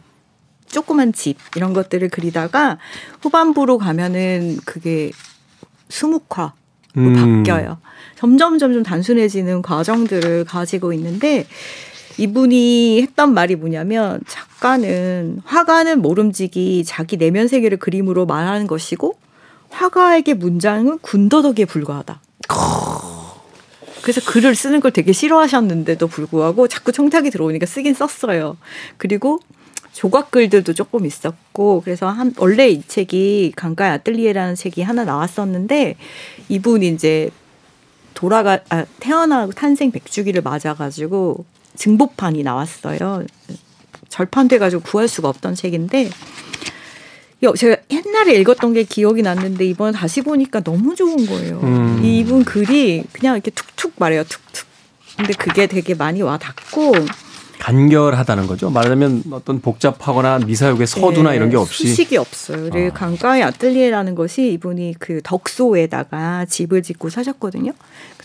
조그만 0.68 1.12
집 1.12 1.37
이런 1.57 1.72
것들을 1.72 2.09
그리다가 2.09 2.78
후반부로 3.22 3.78
가면은 3.78 4.59
그게 4.64 5.11
수묵화 5.88 6.52
로 6.94 7.02
음. 7.02 7.44
바뀌어요. 7.44 7.78
점점 8.16 8.59
점점 8.59 8.83
단순해지는 8.83 9.62
과정들을 9.62 10.44
가지고 10.44 10.92
있는데 10.92 11.46
이분이 12.16 13.00
했던 13.02 13.33
말이 13.33 13.54
뭐냐면 13.54 14.20
작가는 14.26 15.40
화가는 15.44 16.02
모름지기 16.02 16.85
자기 16.85 17.16
내면 17.16 17.46
세계를 17.46 17.78
그림으로 17.78 18.26
말하는 18.26 18.66
것이고 18.66 19.16
화가에게 19.70 20.35
문장은 20.35 20.98
군더더기에 20.98 21.66
불과하다. 21.66 22.20
그래서 24.02 24.20
글을 24.22 24.54
쓰는 24.54 24.81
걸 24.81 24.90
되게 24.90 25.12
싫어하셨는데도 25.12 26.09
불구하고 26.09 26.66
자꾸 26.66 26.92
청탁이 26.92 27.31
들어오니까 27.31 27.66
쓰긴 27.66 27.94
썼어요. 27.94 28.57
그리고 28.96 29.40
조각글들도 29.98 30.74
조금 30.74 31.06
있었고 31.06 31.82
그래서 31.84 32.08
한 32.08 32.32
원래 32.37 32.68
이 32.68 32.82
책이 32.87 33.54
강가의 33.56 33.90
아뜰리에라는 33.92 34.54
책이 34.54 34.82
하나 34.82 35.02
나왔었는데 35.04 35.96
이분이 36.48 36.87
이제 36.90 37.30
돌아가 38.14 38.61
아, 38.68 38.84
태어나고 39.00 39.52
탄생 39.52 39.90
백주기를 39.90 40.42
맞아가지고 40.42 41.44
증보판이 41.74 42.44
나왔어요. 42.44 43.24
절판돼가지고 44.08 44.82
구할 44.82 45.08
수가 45.08 45.30
없던 45.30 45.56
책인데 45.56 46.11
제가 47.56 47.76
옛날에 47.90 48.37
읽었던 48.37 48.74
게 48.74 48.84
기억이 48.84 49.22
났는데 49.22 49.64
이번 49.64 49.94
다시 49.94 50.22
보니까 50.22 50.61
너무 50.61 50.94
좋은 50.94 51.26
거예요. 51.26 51.58
음. 51.64 52.04
이분 52.04 52.44
글이 52.44 53.02
그냥 53.11 53.34
이렇게 53.34 53.50
툭툭 53.50 53.94
말해요. 53.96 54.22
툭툭. 54.22 54.68
근데 55.16 55.32
그게 55.32 55.66
되게 55.66 55.94
많이 55.96 56.22
와 56.22 56.38
닿고 56.38 56.92
간결하다는 57.59 58.47
거죠. 58.47 58.71
말하자면 58.71 59.25
어떤 59.31 59.61
복잡하거나 59.61 60.40
미사역의 60.40 60.87
서두나 60.87 61.31
네, 61.31 61.37
이런 61.37 61.51
게 61.51 61.57
없이 61.57 61.88
수식이 61.88 62.16
없어요. 62.16 62.71
아. 62.73 62.92
강가의 62.92 63.42
아틀리에라는 63.42 64.14
것이 64.14 64.53
이분이 64.53 64.94
그 64.99 65.21
덕소에다가 65.23 66.47
집을 66.47 66.83
짓고 66.83 67.11
사셨거든요. 67.11 67.73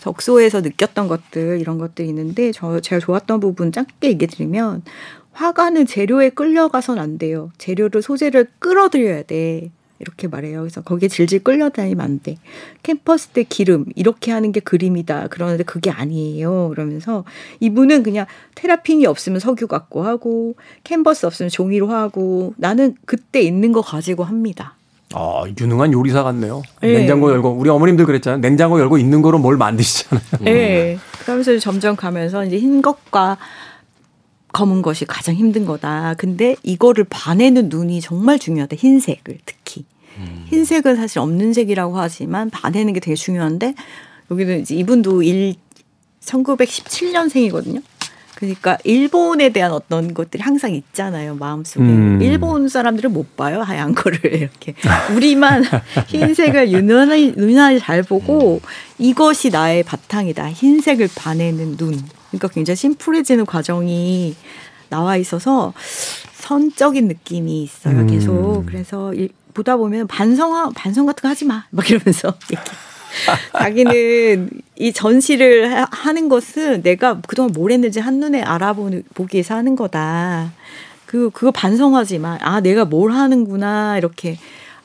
덕소에서 0.00 0.60
느꼈던 0.60 1.08
것들 1.08 1.60
이런 1.60 1.78
것들이 1.78 2.08
있는데 2.08 2.52
저 2.52 2.80
제가 2.80 3.00
좋았던 3.00 3.40
부분 3.40 3.72
짧게 3.72 4.08
얘기 4.08 4.26
드리면 4.26 4.82
화가는 5.32 5.86
재료에 5.86 6.30
끌려가선 6.30 6.98
안 6.98 7.18
돼요. 7.18 7.50
재료를 7.58 8.02
소재를 8.02 8.46
끌어들여야 8.58 9.24
돼. 9.24 9.70
이렇게 10.04 10.28
말해요. 10.28 10.60
그래서 10.60 10.82
거기에 10.82 11.08
질질 11.08 11.42
끌려다니면 11.42 12.04
안 12.04 12.20
돼. 12.22 12.36
캠퍼스 12.82 13.28
때 13.28 13.42
기름 13.42 13.86
이렇게 13.96 14.32
하는 14.32 14.52
게 14.52 14.60
그림이다. 14.60 15.28
그러는데 15.28 15.64
그게 15.64 15.90
아니에요. 15.90 16.68
그러면서 16.68 17.24
이분은 17.60 18.02
그냥 18.02 18.26
테라핀이 18.54 19.06
없으면 19.06 19.40
석유 19.40 19.66
갖고 19.66 20.04
하고 20.04 20.54
캔버스 20.84 21.24
없으면 21.24 21.48
종이로 21.48 21.88
하고 21.88 22.52
나는 22.58 22.94
그때 23.06 23.40
있는 23.40 23.72
거 23.72 23.80
가지고 23.80 24.24
합니다. 24.24 24.76
아, 25.14 25.44
유능한 25.58 25.92
요리사 25.92 26.22
같네요. 26.22 26.62
네. 26.82 26.98
냉장고 26.98 27.30
열고 27.30 27.50
우리 27.50 27.70
어머님들 27.70 28.04
그랬잖아요. 28.04 28.40
냉장고 28.40 28.80
열고 28.80 28.98
있는 28.98 29.22
거로 29.22 29.38
뭘 29.38 29.56
만드시잖아요. 29.56 30.24
네. 30.40 30.98
그러면서 31.22 31.56
점점 31.58 31.96
가면서 31.96 32.44
이제 32.44 32.58
흰 32.58 32.82
것과 32.82 33.38
검은 34.52 34.82
것이 34.82 35.04
가장 35.04 35.34
힘든 35.34 35.64
거다. 35.66 36.14
근데 36.16 36.56
이거를 36.62 37.04
반해는 37.10 37.68
눈이 37.68 38.00
정말 38.00 38.38
중요하다. 38.38 38.76
흰색을 38.76 39.38
특히. 39.44 39.84
음. 40.18 40.44
흰색은 40.48 40.96
사실 40.96 41.18
없는 41.18 41.52
색이라고 41.52 41.98
하지만 41.98 42.50
반해는 42.50 42.92
게 42.92 43.00
되게 43.00 43.14
중요한데 43.14 43.74
여기는 44.30 44.60
이제 44.60 44.74
이분도 44.74 45.22
일 45.22 45.54
1917년생이거든요. 46.20 47.82
그러니까 48.36 48.76
일본에 48.82 49.50
대한 49.50 49.70
어떤 49.70 50.12
것들이 50.12 50.42
항상 50.42 50.74
있잖아요 50.74 51.36
마음속에 51.36 51.84
음. 51.84 52.18
일본 52.20 52.68
사람들은 52.68 53.12
못 53.12 53.36
봐요 53.36 53.62
하얀 53.62 53.94
거를 53.94 54.18
이렇게 54.34 54.74
우리만 55.14 55.64
흰색을 56.08 56.72
유난히 56.72 57.32
유난히 57.36 57.78
잘 57.78 58.02
보고 58.02 58.56
음. 58.56 58.60
이것이 58.98 59.50
나의 59.50 59.84
바탕이다 59.84 60.50
흰색을 60.50 61.10
반해는 61.14 61.76
눈 61.76 61.96
그러니까 62.30 62.48
굉장히 62.48 62.76
심플해지는 62.76 63.46
과정이 63.46 64.34
나와 64.88 65.16
있어서 65.16 65.72
선적인 66.34 67.08
느낌이 67.08 67.62
있어요. 67.62 68.00
음. 68.00 68.06
계속. 68.06 68.64
그래서 68.66 69.12
보다 69.54 69.76
보면 69.76 70.06
반성 70.06 70.72
반성 70.74 71.06
같은 71.06 71.22
거 71.22 71.28
하지 71.28 71.44
마. 71.44 71.64
막 71.70 71.88
이러면서 71.88 72.34
자기는 73.52 74.50
이 74.76 74.92
전시를 74.92 75.86
하는 75.90 76.28
것은 76.28 76.82
내가 76.82 77.20
그동안 77.26 77.52
뭘 77.52 77.70
했는지 77.70 78.00
한눈에 78.00 78.42
알아보기 78.42 79.04
위해서 79.32 79.54
하는 79.54 79.76
거다. 79.76 80.52
그, 81.06 81.30
그거 81.30 81.52
반성하지 81.52 82.18
마. 82.18 82.38
아, 82.40 82.60
내가 82.60 82.84
뭘 82.84 83.12
하는구나. 83.12 83.96
이렇게 83.98 84.36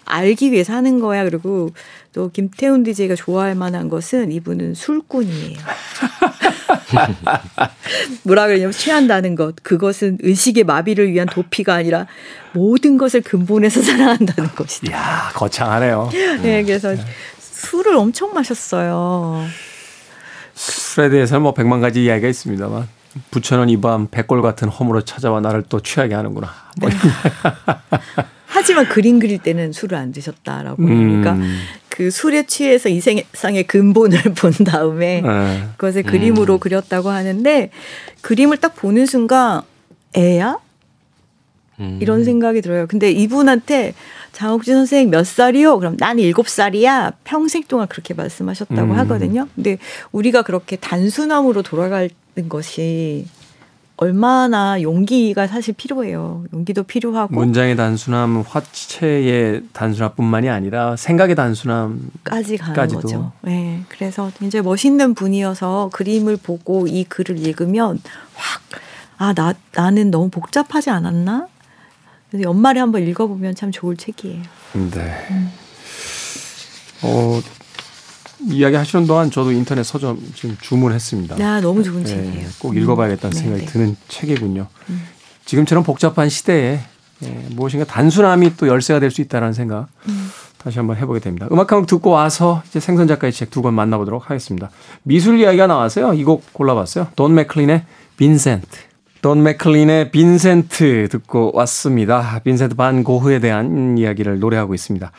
알기 0.05 0.51
위해서 0.51 0.73
하는 0.73 0.99
거야. 0.99 1.23
그리고 1.23 1.71
또 2.13 2.29
김태훈 2.29 2.84
DJ가 2.84 3.15
좋아할 3.15 3.55
만한 3.55 3.89
것은 3.89 4.32
이분은 4.32 4.75
술꾼이에요. 4.75 5.58
뭐라 8.23 8.47
그러냐면 8.47 8.71
취한다는 8.71 9.36
것. 9.36 9.56
그것은 9.63 10.17
의식의 10.21 10.63
마비를 10.63 11.12
위한 11.12 11.28
도피가 11.28 11.73
아니라 11.75 12.08
모든 12.54 12.97
것을 12.97 13.21
근본에서 13.21 13.82
사랑한다는 13.84 14.49
것이다. 14.56 14.89
이야, 14.91 15.32
거창하네요. 15.34 16.10
네, 16.41 16.63
그래서 16.63 16.95
술을 17.39 17.95
엄청 17.95 18.34
마셨어요. 18.34 19.45
술에 20.56 21.10
대해서는 21.10 21.41
뭐 21.41 21.54
백만 21.54 21.80
가지 21.82 22.04
이야기가 22.04 22.28
있습니다만 22.28 22.88
부처는 23.32 23.69
이 23.69 23.78
밤 23.82 24.08
백골 24.10 24.41
같은 24.41 24.67
험으로 24.69 25.02
찾아와 25.02 25.39
나를 25.41 25.63
또 25.69 25.80
취하게 25.82 26.15
하는구나. 26.15 26.49
뭐 26.80 26.89
하지만 28.60 28.89
그림 28.89 29.19
그릴 29.19 29.39
때는 29.39 29.72
술을 29.72 29.98
안 29.98 30.12
드셨다라고 30.12 30.84
그러니까 30.84 31.34
음. 31.34 31.60
그 31.88 32.12
술에 32.12 32.43
취해서 32.43 32.89
이 32.89 33.00
세상의 33.00 33.63
근본을 33.63 34.22
본 34.36 34.52
다음에 34.52 35.22
네. 35.22 35.63
그것을 35.78 36.04
그림으로 36.04 36.56
음. 36.56 36.60
그렸다고 36.60 37.10
하는데 37.10 37.69
그림을 38.22 38.58
딱 38.58 38.76
보는 38.76 39.06
순간 39.06 39.62
애야? 40.17 40.58
음. 41.80 42.00
이런 42.02 42.26
생각이 42.26 42.62
들어요. 42.62 42.86
근데 42.88 43.10
이분한테 43.12 43.93
장옥진 44.34 44.76
선생님 44.76 45.12
몇 45.12 45.26
살이요? 45.26 45.80
그럼 45.80 45.95
난 45.98 46.19
일곱 46.19 46.50
살이야. 46.50 47.13
평생 47.24 47.63
동안 47.63 47.88
그렇게 47.88 48.13
말씀하셨다고 48.13 48.91
음. 48.91 48.98
하거든요. 49.00 49.48
근데 49.56 49.78
우리가 50.12 50.41
그렇게 50.41 50.76
단순함으로 50.76 51.62
돌아가는 51.62 52.10
것이 52.50 53.26
얼마나 54.02 54.82
용기가 54.82 55.46
사실 55.46 55.74
필요해요. 55.74 56.46
용기도 56.54 56.84
필요하고 56.84 57.36
문장의 57.36 57.76
단순함, 57.76 58.46
화체의 58.48 59.64
단순함뿐만이 59.74 60.48
아니라 60.50 60.96
생각의 60.96 61.36
단순함까지 61.36 62.58
가는 62.58 62.76
까지도. 62.76 63.02
거죠. 63.02 63.32
네, 63.42 63.84
그래서 63.90 64.32
굉장히 64.40 64.64
멋있는 64.64 65.14
분이어서 65.16 65.90
그림을 65.92 66.38
보고 66.38 66.88
이 66.88 67.04
글을 67.04 67.46
읽으면 67.46 68.00
확 68.36 68.62
아, 69.18 69.34
나, 69.34 69.54
나는 69.74 70.12
너무 70.12 70.30
복잡하지 70.30 70.90
않았나? 70.90 71.50
그래서 72.32 72.48
연말에 72.48 72.80
한번 72.80 73.06
읽어보면 73.06 73.56
참 73.56 73.70
좋을 73.70 73.98
책이에요. 73.98 74.42
네. 74.92 75.28
음. 75.32 75.52
어, 77.04 77.42
이야기 78.47 78.75
하시는 78.75 79.06
동안 79.06 79.30
저도 79.32 79.52
인터넷 79.52 79.84
서점 79.84 80.19
지금 80.36 80.58
주문했습니다. 80.62 81.36
아, 81.45 81.60
너무 81.62 81.84
좋은 81.84 82.04
네, 82.04 82.10
책이에요. 82.10 82.47
꼭 82.60 82.75
읽어봐야겠다는 82.78 83.36
음. 83.36 83.41
생각이 83.41 83.65
네 83.65 83.71
드는 83.71 83.95
책이군요. 84.08 84.67
음. 84.89 85.04
지금처럼 85.45 85.84
복잡한 85.84 86.30
시대에 86.30 86.80
예, 87.23 87.28
무엇인가 87.49 87.86
단순함이 87.86 88.56
또 88.56 88.67
열쇠가 88.67 88.99
될 89.02 89.12
수 89.12 89.19
있다는 89.21 89.52
생각 89.52 89.88
음. 90.08 90.30
다시 90.58 90.78
한번 90.80 90.95
해보게 90.97 91.19
됩니다. 91.19 91.47
음악 91.52 91.71
한 91.71 91.80
곡 91.82 91.88
듣고 91.88 92.12
와서 92.12 92.63
이제 92.69 92.80
생선 92.80 93.08
작가의 93.08 93.34
책 93.34 93.49
두 93.49 93.62
권 93.62 93.73
만나보도록 93.73 94.30
하겠습니다. 94.30 94.69
미술 95.04 95.39
이야기가 95.39 95.67
나왔어요. 95.67 96.13
이 96.13 96.23
곡 96.23 96.54
골라봤어요. 96.54 97.08
돈 97.17 97.34
맥클린의 97.36 97.84
빈센트. 98.17 98.67
돈 99.21 99.43
맥클린의 99.43 100.12
빈센트 100.12 101.10
듣고 101.10 101.51
왔습니다. 101.55 102.39
빈센트 102.43 102.75
반 102.75 103.03
고흐에 103.03 103.39
대한 103.39 103.97
이야기를 103.97 104.39
노래하고 104.39 104.73
있습니다. 104.73 105.12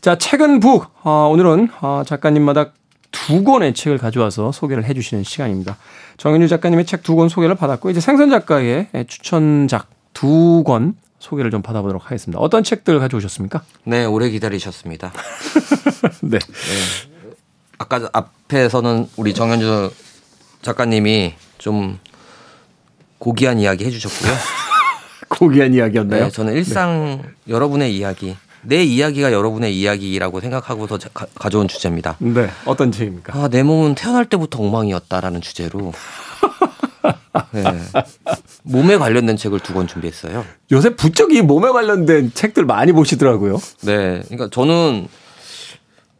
자, 0.00 0.16
최근 0.16 0.58
북. 0.58 0.86
어, 1.02 1.28
오늘은 1.30 1.68
어, 1.82 2.02
작가님마다 2.06 2.72
두 3.10 3.44
권의 3.44 3.74
책을 3.74 3.98
가져와서 3.98 4.52
소개를 4.52 4.84
해주시는 4.84 5.22
시간입니다. 5.24 5.76
정현주 6.16 6.48
작가님의 6.48 6.86
책 6.86 7.02
두 7.02 7.14
권 7.14 7.28
소개를 7.28 7.54
받았고, 7.56 7.90
이제 7.90 8.00
생선 8.00 8.30
작가의 8.30 8.88
추천작 9.06 9.88
두 10.14 10.64
권 10.64 10.94
소개를 11.18 11.50
좀 11.50 11.60
받아보도록 11.62 12.06
하겠습니다. 12.06 12.40
어떤 12.40 12.64
책들 12.64 12.98
가져오셨습니까? 13.00 13.62
네, 13.84 14.04
오래 14.06 14.30
기다리셨습니다. 14.30 15.12
네. 16.22 16.38
네. 16.38 17.32
아까 17.78 18.08
앞에서는 18.12 19.08
우리 19.16 19.34
정현주 19.34 19.90
작가님이 20.62 21.34
좀 21.58 21.98
고귀한 23.22 23.60
이야기 23.60 23.84
해주셨고요. 23.84 24.32
고귀한 25.30 25.72
이야기였나요? 25.74 26.24
네, 26.24 26.30
저는 26.30 26.54
일상 26.54 27.20
네. 27.22 27.28
여러분의 27.52 27.96
이야기, 27.96 28.36
내 28.62 28.82
이야기가 28.82 29.32
여러분의 29.32 29.78
이야기라고 29.78 30.40
생각하고서 30.40 30.98
가, 31.14 31.48
져온 31.48 31.68
주제입니다. 31.68 32.16
네, 32.18 32.50
어떤 32.64 32.90
책입니까? 32.90 33.32
아, 33.38 33.46
내 33.48 33.62
몸은 33.62 33.94
태어날 33.94 34.24
때부터 34.24 34.58
엉망이었다라는 34.60 35.40
주제로 35.40 35.92
네. 37.52 37.62
몸에 38.64 38.96
관련된 38.98 39.36
책을 39.36 39.60
두 39.60 39.72
권 39.72 39.86
준비했어요. 39.86 40.44
요새 40.72 40.96
부쩍 40.96 41.32
이 41.32 41.42
몸에 41.42 41.70
관련된 41.70 42.32
책들 42.34 42.64
많이 42.64 42.90
보시더라고요. 42.90 43.56
네, 43.82 44.22
그러니까 44.24 44.48
저는 44.50 45.06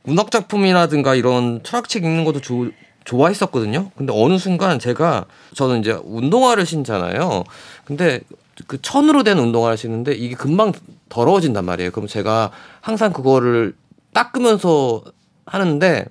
문학 0.05 0.31
작품이라든가 0.31 1.17
이런 1.17 1.65
철학책 1.65 2.05
읽는 2.05 2.25
것도 2.25 2.41
좋, 2.41 2.71
좋아했었거든요. 3.05 3.91
근데 3.97 4.13
어느 4.17 4.39
순간 4.39 4.79
제가 4.79 5.27
저는 5.55 5.81
이제 5.81 5.99
운동화를 6.05 6.67
신잖아요. 6.67 7.45
근데 7.85 8.21
그 8.67 8.81
천으로 8.81 9.23
된 9.23 9.39
운동화를 9.39 9.77
신는데 9.77 10.13
이게 10.13 10.35
금방 10.35 10.73
더러워진단 11.09 11.65
말이에요. 11.65 11.91
그럼 11.91 12.07
제가 12.07 12.51
항상 12.81 13.13
그거를 13.13 13.75
닦으면서 14.13 15.03
하는데 15.47 16.05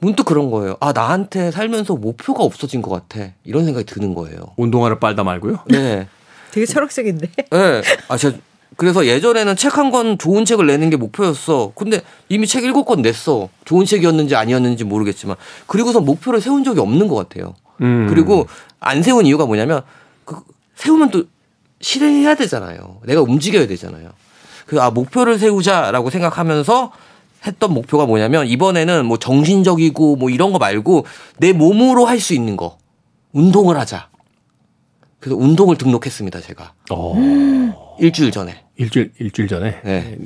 문득 0.00 0.24
그런 0.24 0.50
거예요. 0.50 0.76
아 0.80 0.92
나한테 0.92 1.50
살면서 1.50 1.94
목표가 1.94 2.42
없어진 2.42 2.82
것 2.82 2.90
같아. 2.90 3.30
이런 3.44 3.64
생각이 3.64 3.86
드는 3.86 4.14
거예요. 4.14 4.38
운동화를 4.56 4.98
빨다 4.98 5.22
말고요. 5.22 5.58
네. 5.66 6.08
되게 6.50 6.66
철학적인데. 6.66 7.28
네. 7.50 7.82
아, 8.08 8.16
제가 8.16 8.36
그래서 8.76 9.06
예전에는 9.06 9.56
책 9.56 9.76
한 9.78 9.90
권 9.90 10.16
좋은 10.18 10.44
책을 10.44 10.66
내는 10.66 10.90
게 10.90 10.96
목표였어. 10.96 11.72
근데 11.74 12.00
이미 12.28 12.46
책 12.46 12.64
일곱 12.64 12.84
권 12.84 13.02
냈어. 13.02 13.48
좋은 13.64 13.84
책이었는지 13.84 14.34
아니었는지 14.36 14.84
모르겠지만. 14.84 15.36
그리고서 15.66 16.00
목표를 16.00 16.40
세운 16.40 16.64
적이 16.64 16.80
없는 16.80 17.08
것 17.08 17.14
같아요. 17.16 17.54
음. 17.82 18.06
그리고 18.08 18.46
안 18.80 19.02
세운 19.02 19.26
이유가 19.26 19.44
뭐냐면 19.46 19.82
그 20.24 20.36
세우면 20.76 21.10
또 21.10 21.24
실행해야 21.80 22.34
되잖아요. 22.36 22.98
내가 23.04 23.20
움직여야 23.22 23.66
되잖아요. 23.66 24.10
그 24.66 24.80
아 24.80 24.90
목표를 24.90 25.38
세우자라고 25.38 26.08
생각하면서 26.10 26.92
했던 27.46 27.74
목표가 27.74 28.06
뭐냐면 28.06 28.46
이번에는 28.46 29.04
뭐 29.04 29.18
정신적이고 29.18 30.16
뭐 30.16 30.30
이런 30.30 30.52
거 30.52 30.58
말고 30.58 31.04
내 31.38 31.52
몸으로 31.52 32.06
할 32.06 32.20
수 32.20 32.32
있는 32.34 32.56
거 32.56 32.78
운동을 33.32 33.76
하자. 33.78 34.08
그래서 35.20 35.36
운동을 35.36 35.76
등록했습니다 35.76 36.40
제가 36.40 36.72
어. 36.90 37.14
일주일 38.00 38.30
전에 38.30 38.62
일주일 38.76 39.12
일주일 39.18 39.48
전에. 39.48 39.80
네. 39.84 40.16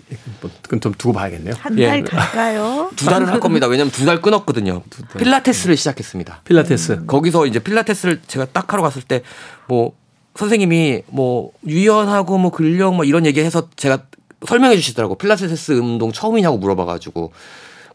뭐, 0.41 0.51
그건 0.63 0.81
좀 0.81 0.95
두고 0.97 1.13
봐야겠네요. 1.15 1.55
한 1.59 1.79
예. 1.79 1.87
달 1.89 2.05
갈까요? 2.05 2.91
두 2.97 3.05
달을 3.07 3.29
할 3.29 3.41
겁니다. 3.41 3.67
왜냐면 3.67 3.91
두 3.91 4.05
달 4.07 4.21
끊었거든요. 4.23 4.83
필라테스를 5.19 5.77
시작했습니다. 5.77 6.43
필라테스. 6.45 7.07
거기서 7.07 7.47
이제 7.47 7.59
필라테스를 7.59 8.23
제가 8.27 8.47
딱 8.53 8.73
하러 8.73 8.83
갔을 8.83 9.03
때 9.03 9.23
뭐 9.69 9.93
선생님이 10.37 11.03
뭐 11.09 11.51
유연하고 11.67 12.39
뭐 12.39 12.51
근력 12.51 12.95
뭐 12.95 13.05
이런 13.05 13.25
얘기해서 13.27 13.69
제가 13.75 14.05
설명해 14.47 14.77
주시더라고. 14.77 15.17
필라테스 15.17 15.73
운동 15.73 16.13
처음이냐고 16.13 16.59
물어봐가지고. 16.59 17.33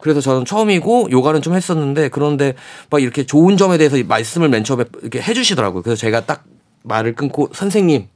그래서 0.02 0.20
저는 0.22 0.46
처음이고 0.46 1.10
요가는 1.12 1.42
좀 1.44 1.54
했었는데 1.56 2.10
그런데 2.10 2.56
막 2.90 3.02
이렇게 3.02 3.24
좋은 3.26 3.56
점에 3.58 3.78
대해서 3.78 3.96
말씀을 4.04 4.50
맨 4.50 4.64
처음에 4.64 4.86
이렇게 5.02 5.22
해주시더라고요. 5.22 5.84
그래서 5.84 6.00
제가 6.00 6.26
딱 6.26 6.44
말을 6.84 7.14
끊고 7.14 7.50
선생님 7.54 8.08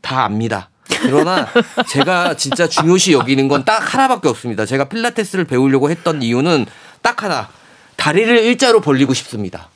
다 0.00 0.24
압니다. 0.24 0.70
그러나 1.06 1.46
제가 1.88 2.36
진짜 2.36 2.68
중요시 2.68 3.12
여기는 3.12 3.48
건 3.48 3.64
딱 3.64 3.94
하나밖에 3.94 4.28
없습니다. 4.28 4.64
제가 4.66 4.84
필라테스를 4.84 5.44
배우려고 5.44 5.90
했던 5.90 6.22
이유는 6.22 6.66
딱 7.02 7.22
하나. 7.22 7.48
다리를 7.96 8.38
일자로 8.44 8.80
벌리고 8.80 9.14
싶습니다. 9.14 9.68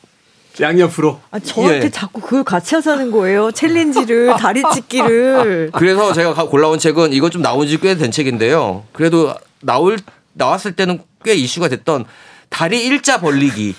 양옆으로. 0.60 1.20
아, 1.30 1.38
저한테 1.38 1.86
예. 1.86 1.90
자꾸 1.90 2.20
그걸 2.20 2.44
같이 2.44 2.74
하자는 2.74 3.10
거예요. 3.10 3.50
challenge를 3.52 4.34
다리 4.38 4.62
찢기를. 4.74 5.70
그래서 5.72 6.12
제가 6.12 6.34
가- 6.34 6.44
골라온 6.46 6.78
책은 6.78 7.12
이거 7.12 7.30
좀 7.30 7.40
나온 7.42 7.66
지 7.66 7.78
꽤 7.78 7.96
된 7.96 8.10
책인데요. 8.10 8.84
그래도 8.92 9.34
나올 9.60 9.98
나왔을 10.34 10.72
때는 10.72 11.00
꽤 11.24 11.34
이슈가 11.34 11.68
됐던 11.68 12.04
다리 12.50 12.84
일자 12.84 13.18
벌리기. 13.20 13.74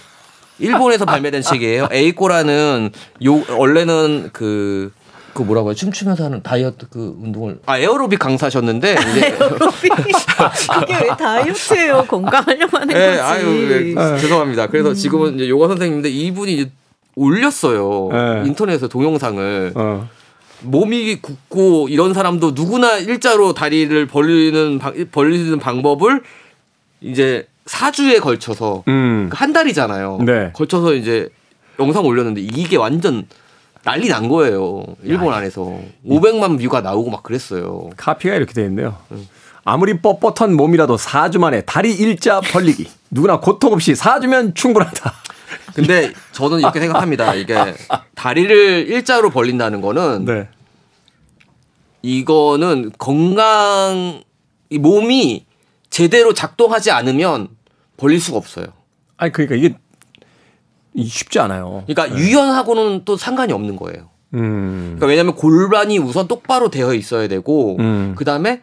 일본에서 0.60 1.06
발매된 1.06 1.42
책이에요. 1.42 1.88
에이코라는 1.92 2.92
요 3.26 3.44
원래는 3.58 4.30
그. 4.34 4.92
그 5.34 5.42
뭐라고 5.44 5.70
해요? 5.70 5.76
춤추면서 5.76 6.26
하는 6.26 6.42
다이어트 6.44 6.88
그 6.90 7.16
운동을 7.22 7.60
아 7.66 7.78
에어로빅 7.78 8.20
강사셨는데 8.20 8.96
이제 9.18 9.38
그게 10.80 10.96
왜 11.02 11.08
다이어트예요? 11.18 12.06
건강하려고 12.08 12.78
하는 12.78 12.96
예, 12.96 13.08
거지. 13.18 13.20
아유 13.22 13.72
예, 13.72 14.18
죄송합니다. 14.20 14.68
그래서 14.68 14.94
지금은 14.94 15.36
이제 15.36 15.50
요가 15.50 15.68
선생님인데 15.68 16.10
이분이 16.10 16.54
이제 16.54 16.72
올렸어요 17.16 18.10
네. 18.12 18.44
인터넷에 18.48 18.88
동영상을 18.88 19.74
어. 19.76 20.10
몸이 20.64 21.22
굳고 21.22 21.88
이런 21.90 22.14
사람도 22.14 22.52
누구나 22.52 22.98
일자로 22.98 23.54
다리를 23.54 24.06
벌리는 24.08 24.80
방- 24.80 24.94
벌리는 25.12 25.58
방법을 25.60 26.22
이제 27.02 27.48
4주에 27.66 28.20
걸쳐서 28.22 28.84
음. 28.88 29.30
한 29.34 29.54
달이잖아요. 29.54 30.20
네. 30.26 30.52
걸쳐서 30.54 30.94
이제 30.94 31.30
영상 31.80 32.06
올렸는데 32.06 32.42
이게 32.42 32.78
완전 32.78 33.26
난리 33.84 34.10
난 34.10 34.28
거예요. 34.28 34.84
일본 35.04 35.34
안에서 35.34 35.80
500만 36.06 36.62
뷰가 36.62 36.82
나오고 36.82 37.10
막 37.10 37.24
그랬어요. 37.24 37.90
카피가 37.98 38.36
이렇게 38.36 38.54
돼 38.54 38.64
있네요. 38.66 38.98
아무리 39.64 40.00
뻣뻣한 40.02 40.54
몸이라도 40.54 40.98
4주 40.98 41.40
만에 41.40 41.62
다리 41.62 41.94
일자 41.94 42.42
벌리기. 42.42 42.88
누구나 43.10 43.40
고통 43.40 43.74
없이 43.74 43.94
4주면 43.94 44.56
충분하다. 44.56 45.14
근데 45.74 46.14
저는 46.32 46.60
이렇게 46.60 46.80
생각합니다. 46.80 47.34
이게 47.34 47.56
다리를 48.16 48.88
일자로 48.90 49.30
벌린다는 49.30 49.82
거는 49.82 50.26
네. 50.26 50.48
이거는 52.02 52.92
건강 52.98 54.22
이 54.70 54.78
몸이 54.78 55.46
제대로 55.90 56.34
작동하지 56.34 56.92
않으면 56.92 57.50
벌릴 57.98 58.20
수가 58.20 58.38
없어요. 58.38 58.68
아니 59.18 59.32
그러니까 59.32 59.56
이게 59.56 59.68
이 59.68 59.74
쉽지 60.98 61.40
않아요. 61.40 61.84
그러니까 61.88 62.18
유연하고는 62.18 63.04
또 63.06 63.18
상관이 63.18 63.54
없는 63.54 63.76
거예요. 63.78 64.10
음. 64.34 64.96
그러니까 64.98 65.06
왜냐하면 65.08 65.36
골반이 65.36 65.98
우선 66.00 66.28
똑바로 66.28 66.70
되어 66.70 66.94
있어야 66.94 67.28
되고 67.28 67.78
음. 67.80 68.14
그 68.18 68.24
다음에 68.26 68.62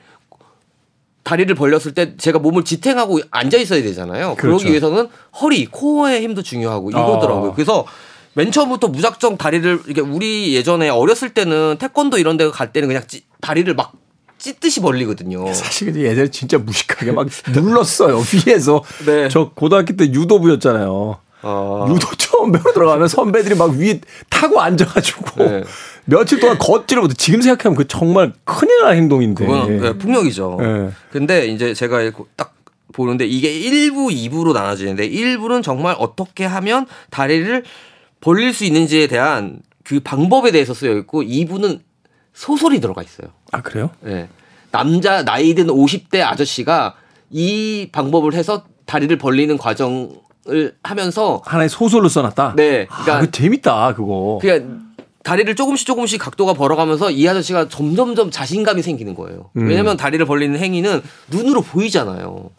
다리를 1.24 1.54
벌렸을 1.54 1.92
때 1.94 2.16
제가 2.16 2.38
몸을 2.38 2.64
지탱하고 2.64 3.20
앉아 3.30 3.58
있어야 3.58 3.82
되잖아요. 3.82 4.34
그 4.36 4.42
그렇죠. 4.42 4.58
러기 4.64 4.68
위해서는 4.70 5.08
허리, 5.40 5.66
코어의 5.66 6.22
힘도 6.22 6.42
중요하고 6.42 6.90
이거더라고요. 6.90 7.50
어. 7.50 7.54
그래서 7.54 7.84
맨 8.34 8.50
처음부터 8.50 8.88
무작정 8.88 9.36
다리를 9.36 9.82
이게 9.88 10.00
우리 10.00 10.54
예전에 10.54 10.88
어렸을 10.88 11.30
때는 11.34 11.76
태권도 11.78 12.18
이런 12.18 12.36
데 12.38 12.48
갈 12.50 12.72
때는 12.72 12.88
그냥 12.88 13.02
찌- 13.06 13.24
다리를 13.42 13.74
막 13.74 13.92
찢듯이 14.38 14.80
벌리거든요. 14.80 15.44
사실 15.52 15.86
근데 15.92 16.08
예전에 16.08 16.30
진짜 16.30 16.56
무식하게 16.56 17.12
막 17.12 17.26
눌렀어요 17.52 18.20
위에서. 18.46 18.82
네. 19.04 19.28
저 19.28 19.50
고등학교 19.54 19.96
때 19.96 20.04
유도부였잖아요. 20.06 21.16
아. 21.42 21.86
유도 21.88 22.06
처음 22.16 22.52
배우러 22.52 22.72
들어가면 22.72 23.08
선배들이 23.08 23.54
막 23.54 23.72
위에 23.72 24.00
타고 24.28 24.60
앉아가지고 24.60 25.44
네. 25.44 25.64
며칠 26.04 26.40
동안 26.40 26.58
걷지를 26.58 27.02
못해. 27.02 27.14
지금 27.16 27.42
생각하면 27.42 27.76
그 27.76 27.86
정말 27.86 28.32
큰일 28.44 28.82
날 28.82 28.96
행동인데. 28.96 29.46
그건 29.46 29.80
네, 29.80 29.92
폭력이죠. 29.98 30.56
네. 30.60 30.90
근데 31.10 31.46
이제 31.46 31.74
제가 31.74 32.10
딱 32.34 32.54
보는데 32.92 33.26
이게 33.26 33.52
1부, 33.52 34.10
2부로 34.10 34.52
나눠지는데 34.52 35.08
1부는 35.08 35.62
정말 35.62 35.94
어떻게 35.98 36.44
하면 36.44 36.86
다리를 37.10 37.62
벌릴 38.20 38.54
수 38.54 38.64
있는지에 38.64 39.06
대한 39.06 39.60
그 39.84 40.00
방법에 40.00 40.50
대해서 40.50 40.74
쓰여 40.74 40.96
있고 40.98 41.22
2부는 41.22 41.80
소설이 42.32 42.80
들어가 42.80 43.02
있어요. 43.02 43.28
아 43.52 43.60
그래요? 43.60 43.90
예. 44.06 44.28
남자 44.70 45.24
나이 45.24 45.54
든 45.54 45.66
50대 45.66 46.22
아저씨가 46.22 46.94
이 47.30 47.88
방법을 47.92 48.34
해서 48.34 48.64
다리를 48.86 49.16
벌리는 49.18 49.56
과정 49.58 50.10
을 50.50 50.74
하면서 50.82 51.42
하나의 51.44 51.68
소설로 51.68 52.08
써놨다. 52.08 52.54
네. 52.56 52.86
아, 52.90 53.02
그러니까 53.02 53.20
그 53.26 53.30
재밌다 53.30 53.94
그거. 53.94 54.38
그냥 54.40 54.80
다리를 55.22 55.54
조금씩 55.54 55.86
조금씩 55.86 56.20
각도가 56.20 56.54
벌어가면서 56.54 57.10
이 57.10 57.28
아저씨가 57.28 57.68
점점점 57.68 58.30
자신감이 58.30 58.80
생기는 58.82 59.14
거예요. 59.14 59.50
음. 59.58 59.68
왜냐면 59.68 59.96
다리를 59.98 60.24
벌리는 60.24 60.58
행위는 60.58 61.02
눈으로 61.30 61.60
보이잖아요. 61.60 62.50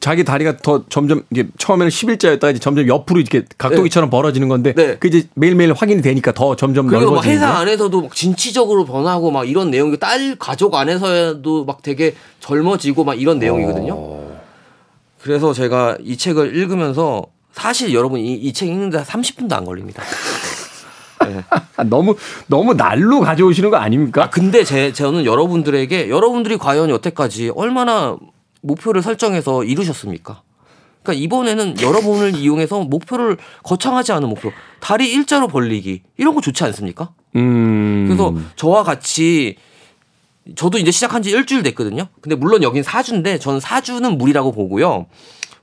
자기 0.00 0.24
다리가 0.24 0.58
더 0.58 0.84
점점 0.88 1.22
이게 1.30 1.46
처음에는 1.56 1.88
11자였다가 1.88 2.50
이제 2.50 2.58
점점 2.58 2.86
옆으로 2.86 3.20
이렇게 3.20 3.44
각도기처럼 3.56 4.10
벌어지는 4.10 4.48
건데 4.48 4.74
네. 4.74 4.96
그 4.98 5.08
이제 5.08 5.28
매일매일 5.34 5.72
확인이 5.72 6.02
되니까 6.02 6.32
더 6.32 6.56
점점 6.56 6.86
그리고 6.86 7.06
넓어지는 7.06 7.36
회사. 7.36 7.48
안에서도 7.58 8.02
막 8.02 8.14
진취적으로 8.14 8.84
변하고 8.84 9.30
막 9.30 9.48
이런 9.48 9.70
내용이 9.70 9.96
딸 9.98 10.36
가족 10.38 10.74
안에서도 10.74 11.64
막 11.64 11.82
되게 11.82 12.14
젊어지고 12.40 13.04
막 13.04 13.20
이런 13.20 13.38
내용이거든요. 13.38 13.94
어. 13.96 14.40
그래서 15.22 15.52
제가 15.52 15.96
이 16.02 16.16
책을 16.16 16.56
읽으면서 16.56 17.24
사실 17.56 17.94
여러분 17.94 18.20
이, 18.20 18.34
이책 18.34 18.68
읽는데 18.68 19.02
30분도 19.02 19.54
안 19.54 19.64
걸립니다. 19.64 20.02
네. 21.26 21.42
아, 21.76 21.84
너무 21.84 22.14
너무 22.46 22.74
날로 22.74 23.20
가져오시는 23.20 23.70
거 23.70 23.78
아닙니까? 23.78 24.24
아 24.24 24.30
근데 24.30 24.62
제 24.62 24.92
저는 24.92 25.24
여러분들에게 25.24 26.10
여러분들이 26.10 26.58
과연 26.58 26.90
여태까지 26.90 27.52
얼마나 27.56 28.16
목표를 28.60 29.02
설정해서 29.02 29.64
이루셨습니까? 29.64 30.42
그러니까 31.02 31.24
이번에는 31.24 31.80
여러분을 31.80 32.36
이용해서 32.36 32.80
목표를 32.80 33.38
거창하지 33.62 34.12
않은 34.12 34.28
목표, 34.28 34.52
다리 34.80 35.10
일자로 35.12 35.48
벌리기 35.48 36.02
이런 36.18 36.34
거 36.34 36.42
좋지 36.42 36.62
않습니까? 36.64 37.10
음. 37.36 38.04
그래서 38.06 38.34
저와 38.56 38.82
같이 38.82 39.56
저도 40.56 40.78
이제 40.78 40.90
시작한 40.90 41.22
지 41.22 41.30
일주일 41.30 41.62
됐거든요. 41.62 42.08
근데 42.20 42.36
물론 42.36 42.62
여긴 42.62 42.82
사주인데 42.82 43.38
저는 43.38 43.60
사주는 43.60 44.18
무리라고 44.18 44.52
보고요. 44.52 45.06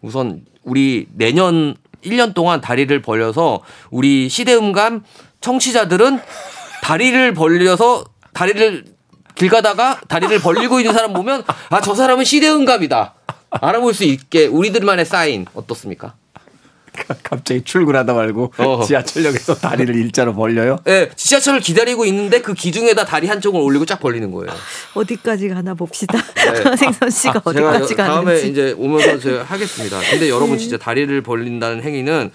우선 0.02 0.44
우리 0.64 1.08
내년 1.14 1.76
1년 2.06 2.34
동안 2.34 2.62
다리를 2.62 3.02
벌려서 3.02 3.62
우리 3.92 4.30
시대음감 4.30 5.04
청취자들은 5.42 6.20
다리를 6.82 7.34
벌려서 7.34 8.04
다리를 8.34 8.86
길 9.36 9.50
가다가 9.50 10.00
다리를 10.08 10.40
벌리고 10.40 10.80
있는 10.80 10.94
사람 10.94 11.14
보면 11.14 11.44
아 11.70 11.82
저 11.82 11.96
사람은 11.96 12.24
시대음감이다. 12.24 13.14
알아볼 13.50 13.94
수 13.94 14.04
있게 14.04 14.46
우리들만의 14.48 15.06
사인 15.06 15.46
어떻습니까? 15.54 16.16
갑자기 17.24 17.62
출근하다 17.64 18.14
말고 18.14 18.54
어. 18.58 18.84
지하철역에서 18.86 19.56
다리를 19.56 19.96
일자로 19.96 20.34
벌려요? 20.36 20.78
예, 20.88 21.10
지하철을 21.16 21.60
기다리고 21.60 22.06
있는데 22.06 22.42
그 22.42 22.54
기둥에다 22.54 23.06
다리 23.06 23.28
한쪽을 23.28 23.60
올리고 23.60 23.86
쫙 23.86 24.00
벌리는 24.00 24.32
거예요. 24.32 24.52
어디까지 24.94 25.50
가나 25.50 25.74
봅시다. 25.74 26.18
네. 26.36 26.76
생선 26.78 27.10
씨가 27.10 27.40
아, 27.40 27.42
어디까지 27.44 27.96
다음에 27.96 28.26
가는지. 28.26 28.50
이제 28.50 28.76
오면서 28.78 29.20
제가 29.20 29.44
하겠습니다. 29.50 30.00
근데 30.10 30.30
여러분 30.30 30.58
진짜 30.58 30.78
다리를 30.78 31.22
벌린다는 31.22 31.84
행위는 31.84 32.32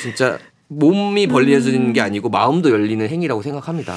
진짜 0.00 0.38
몸이 0.68 1.26
벌려지는 1.28 1.92
게 1.92 2.00
아니고 2.00 2.28
마음도 2.28 2.70
열리는 2.70 3.06
행위라고 3.08 3.42
생각합니다. 3.42 3.96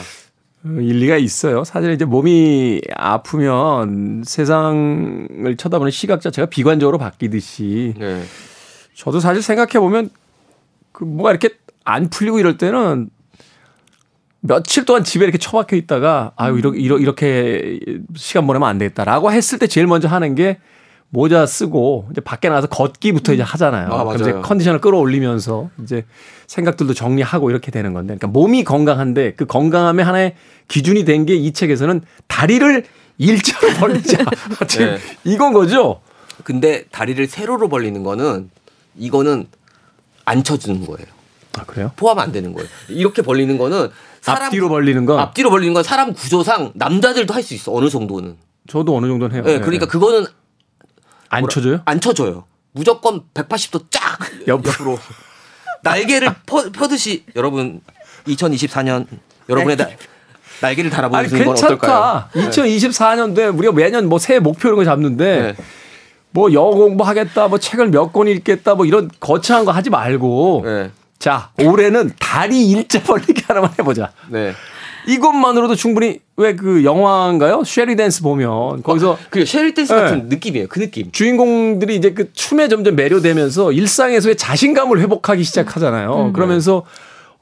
어, 0.66 0.68
일리가 0.68 1.18
있어요. 1.18 1.64
사실 1.64 1.92
이제 1.94 2.04
몸이 2.06 2.82
아프면 2.96 4.24
세상을 4.26 5.56
쳐다보는 5.58 5.90
시각 5.92 6.22
자체가 6.22 6.48
비관적으로 6.48 6.98
바뀌듯이 6.98 7.94
네. 7.98 8.24
저도 9.00 9.22
사실 9.22 9.42
생각해 9.42 9.80
보면 9.80 10.10
그 10.92 11.06
뭐가 11.06 11.32
이렇게 11.32 11.50
안 11.86 12.10
풀리고 12.10 12.38
이럴 12.40 12.58
때는 12.58 13.10
며칠 14.42 14.84
동안 14.86 15.06
집에 15.06 15.24
이렇게 15.24 15.38
처박혀 15.38 15.78
있다가 15.78 16.34
아유 16.36 16.58
이렇게 16.60 16.80
이렇게 16.80 17.80
시간 18.16 18.46
보내면 18.46 18.68
안 18.68 18.78
되겠다라고 18.78 19.32
했을 19.32 19.58
때 19.58 19.68
제일 19.68 19.88
먼저 19.88 20.10
하는 20.10 20.36
게 20.36 20.60
모자 21.12 21.46
쓰고 21.46 22.08
이제 22.12 22.20
밖에 22.22 22.50
나가서 22.50 22.68
걷기부터 22.68 23.34
이제 23.34 23.42
하잖아요. 23.42 23.88
아, 23.88 24.04
그럼 24.04 24.16
이제 24.20 24.32
맞아요. 24.32 24.42
컨디션을 24.44 24.82
끌어올리면서 24.82 25.70
이제 25.82 26.06
생각들도 26.48 26.94
정리하고 26.94 27.50
이렇게 27.50 27.72
되는 27.72 27.94
건데, 27.94 28.16
그러니까 28.16 28.28
몸이 28.28 28.64
건강한데 28.64 29.34
그 29.34 29.46
건강함의 29.48 30.06
하나의 30.06 30.36
기준이 30.68 31.06
된 31.06 31.26
게 31.26 31.34
이 31.36 31.52
책에서는 31.52 32.02
다리를 32.28 32.84
일자로 33.18 33.68
벌리자. 33.80 34.24
지금 34.68 34.86
네. 34.86 34.98
이건 35.24 35.54
거죠. 35.54 36.02
근데 36.44 36.84
다리를 36.92 37.26
세로로 37.28 37.70
벌리는 37.70 38.04
거는 38.04 38.52
이거는 39.00 39.48
안 40.26 40.44
쳐주는 40.44 40.86
거예요. 40.86 41.08
아 41.58 41.64
그래요? 41.66 41.92
포함 41.96 42.20
안 42.20 42.32
되는 42.32 42.54
거예요. 42.54 42.70
이렇게 42.90 43.22
벌리는 43.24 43.58
거는 43.58 43.90
사람 44.22 44.44
앞뒤로 44.44 44.70
벌리는 44.70 45.06
거. 45.06 45.18
앞뒤로 45.18 45.50
벌리는 45.50 45.74
건 45.74 45.82
사람 45.84 46.14
구조상 46.14 46.72
남자들도 46.76 47.34
할 47.34 47.42
수 47.42 47.54
있어 47.56 47.74
어느 47.74 47.90
정도는. 47.90 48.38
저도 48.68 48.96
어느 48.96 49.08
정도는 49.08 49.36
해요. 49.36 49.44
네, 49.46 49.54
네. 49.54 49.60
그러니까 49.60 49.88
그거는 49.88 50.26
안 51.30 51.48
쳐줘요? 51.50 51.82
안 51.86 52.00
쳐줘요. 52.00 52.46
무조건 52.74 53.24
180도 53.34 53.86
쫙 53.90 54.20
옆으로. 54.48 55.00
날개를 55.82 56.36
펴, 56.46 56.70
펴듯이 56.72 57.24
여러분 57.36 57.82
2024년 58.28 59.08
여러분의 59.48 59.78
날, 59.78 59.98
날개를 60.62 60.92
달아보는 60.92 61.30
건 61.30 61.48
어떨까요? 61.50 62.28
괜찮다. 62.34 62.52
2024년도에 62.52 63.58
우리가 63.58 63.74
매년 63.74 64.08
뭐 64.08 64.20
새해 64.20 64.40
목표 64.40 64.68
이런 64.68 64.76
거 64.78 64.84
잡는데 64.86 65.54
네. 65.58 65.64
뭐 66.32 66.52
영어 66.54 66.72
공부하겠다, 66.72 67.48
뭐 67.48 67.58
책을 67.58 67.90
몇 67.90 68.12
권 68.14 68.28
읽겠다, 68.28 68.76
뭐 68.76 68.86
이런 68.86 69.10
거창한 69.20 69.66
거 69.66 69.72
하지 69.72 69.90
말고 69.90 70.62
네. 70.66 70.92
자 71.18 71.50
올해는 71.62 72.12
다리 72.20 72.70
일자 72.70 73.02
벌리기 73.02 73.44
하나만 73.48 73.72
해보자. 73.80 74.12
네. 74.30 74.54
이것만으로도 75.08 75.76
충분히 75.76 76.20
왜 76.36 76.56
그 76.56 76.84
영화인가요? 76.84 77.64
Shall 77.64 77.96
We 77.96 78.03
Dance 78.03 78.22
보면 78.22 78.84
거기서 78.84 79.18
그 79.30 79.46
Shall 79.46 79.74
We 79.74 79.79
Dance 79.79 79.92
네. 79.94 80.00
같은 80.02 80.30
느낌이에요. 80.30 80.68
그 80.68 80.80
느낌. 80.80 81.12
주인공들이 81.12 81.96
이제 81.96 82.14
그 82.14 82.32
춤에 82.34 82.68
점점 82.68 82.96
매료되면서 82.96 83.72
일상에서의 83.72 84.38
자신감을 84.38 85.00
회복하기 85.00 85.44
시작하잖아요. 85.44 86.32
그러면서 86.34 86.84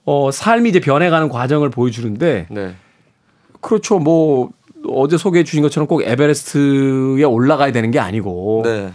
어 0.06 0.32
삶이 0.32 0.70
이제 0.70 0.80
변해가는 0.80 1.30
과정을 1.30 1.70
보여주는데 1.70 2.48
네. 2.50 2.76
그렇죠. 3.62 4.00
뭐 4.00 4.50
어제 4.90 5.18
소개해 5.18 5.44
주신 5.44 5.62
것처럼 5.62 5.88
꼭 5.88 6.02
에베레스트에 6.04 7.24
올라가야 7.24 7.72
되는 7.72 7.92
게 7.92 8.00
아니고 8.00 8.62
네. 8.66 8.92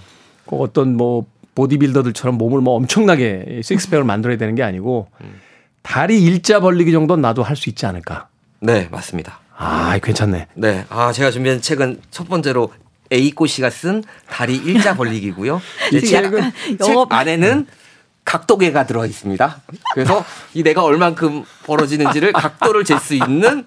꼭 0.46 0.62
어떤 0.62 0.96
뭐 0.96 1.26
보디빌더들처럼 1.54 2.38
몸을 2.38 2.60
뭐 2.60 2.74
엄청나게 2.76 3.60
식스팩을 3.62 4.04
만들어야 4.04 4.36
되는 4.38 4.54
게 4.54 4.62
아니고 4.62 5.08
다리 5.82 6.22
일자 6.22 6.60
벌리기 6.60 6.92
정도는 6.92 7.20
나도 7.22 7.42
할 7.42 7.56
수 7.56 7.68
있지 7.68 7.86
않을까. 7.86 8.28
네, 8.60 8.88
맞습니다. 8.90 9.40
아, 9.56 9.98
괜찮네. 10.02 10.46
네. 10.54 10.84
아, 10.88 11.12
제가 11.12 11.30
준비한 11.30 11.60
책은 11.60 12.00
첫 12.10 12.28
번째로 12.28 12.72
에이코 13.10 13.46
씨가 13.46 13.68
쓴 13.70 14.02
다리 14.30 14.56
일자 14.56 14.94
벌리기고요. 14.96 15.60
이 15.92 16.00
책은 16.00 16.52
책 16.82 16.96
안에는 17.10 17.66
각도계가 18.24 18.86
들어 18.86 19.04
있습니다. 19.04 19.60
그래서 19.94 20.24
이 20.54 20.62
내가 20.62 20.82
얼만큼 20.84 21.44
벌어지는지를 21.64 22.32
각도를 22.32 22.84
잴 22.84 22.98
수 22.98 23.14
있는 23.14 23.64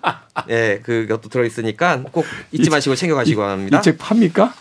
예, 0.50 0.80
그 0.84 1.06
것도 1.08 1.30
들어 1.30 1.44
있으니까 1.46 2.02
꼭 2.12 2.26
잊지 2.52 2.70
마시고 2.70 2.96
챙겨 2.96 3.15
가시기 3.15 3.36
바랍니다. 3.36 3.80
이 3.80 3.82
책 3.82 3.98
팝니까? 3.98 4.54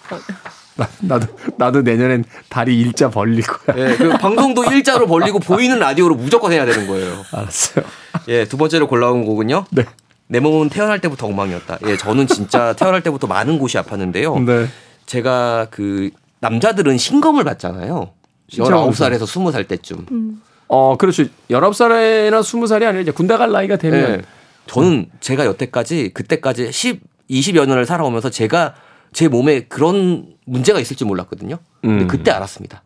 나, 0.77 0.89
나도 1.01 1.27
나도 1.57 1.83
내년엔 1.83 2.25
다리 2.49 2.79
일자 2.81 3.09
벌릴 3.09 3.43
거야. 3.45 3.77
예, 3.93 3.97
그 3.97 4.09
방송도 4.19 4.65
일자로 4.73 5.07
벌리고 5.07 5.39
보이는 5.39 5.79
라디오로 5.79 6.17
무조건 6.17 6.51
해야 6.53 6.67
되는 6.67 6.89
거예요. 6.89 7.25
알았어요. 7.31 7.85
예, 8.29 8.45
두 8.47 8.57
번째로 8.57 8.89
골라온 8.89 9.25
곡은요. 9.25 9.67
네. 9.71 9.85
내 10.27 10.41
몸은 10.41 10.71
태어날 10.71 11.01
때부터 11.01 11.27
엉망이었다. 11.27 11.79
예, 11.87 11.97
저는 11.97 12.27
진짜 12.27 12.73
태어날 12.73 13.03
때부터 13.03 13.29
많은 13.29 13.59
곳이 13.61 13.79
아팠는데요. 13.79 14.43
네. 14.45 14.67
제가 15.07 15.69
그 15.71 16.11
남자들은 16.41 16.99
신검을 16.99 17.45
받잖아요. 17.45 18.11
신청 18.55 18.91
19살에서 18.91 19.23
20살 19.25 19.69
때쯤. 19.69 20.41
어, 20.69 20.97
그렇죠. 20.97 21.25
19살이나 21.51 22.41
20살이 22.41 22.85
아니라 22.85 23.01
이제 23.01 23.11
군대 23.11 23.37
갈 23.37 23.51
나이가 23.53 23.77
되면 23.77 24.11
예. 24.11 24.23
저는 24.67 25.11
제가 25.21 25.45
여태까지 25.47 26.11
그때까지 26.15 26.73
10, 26.73 27.01
20여 27.31 27.67
년을 27.67 27.87
살아오면서 27.87 28.31
제가 28.31 28.75
제 29.13 29.29
몸에 29.29 29.61
그런 29.61 30.35
문제가 30.47 30.81
있을 30.81 30.97
줄 30.97 31.07
몰랐거든요. 31.07 31.59
근데 31.83 32.05
음. 32.05 32.09
그때 32.09 32.31
알았습니다. 32.31 32.83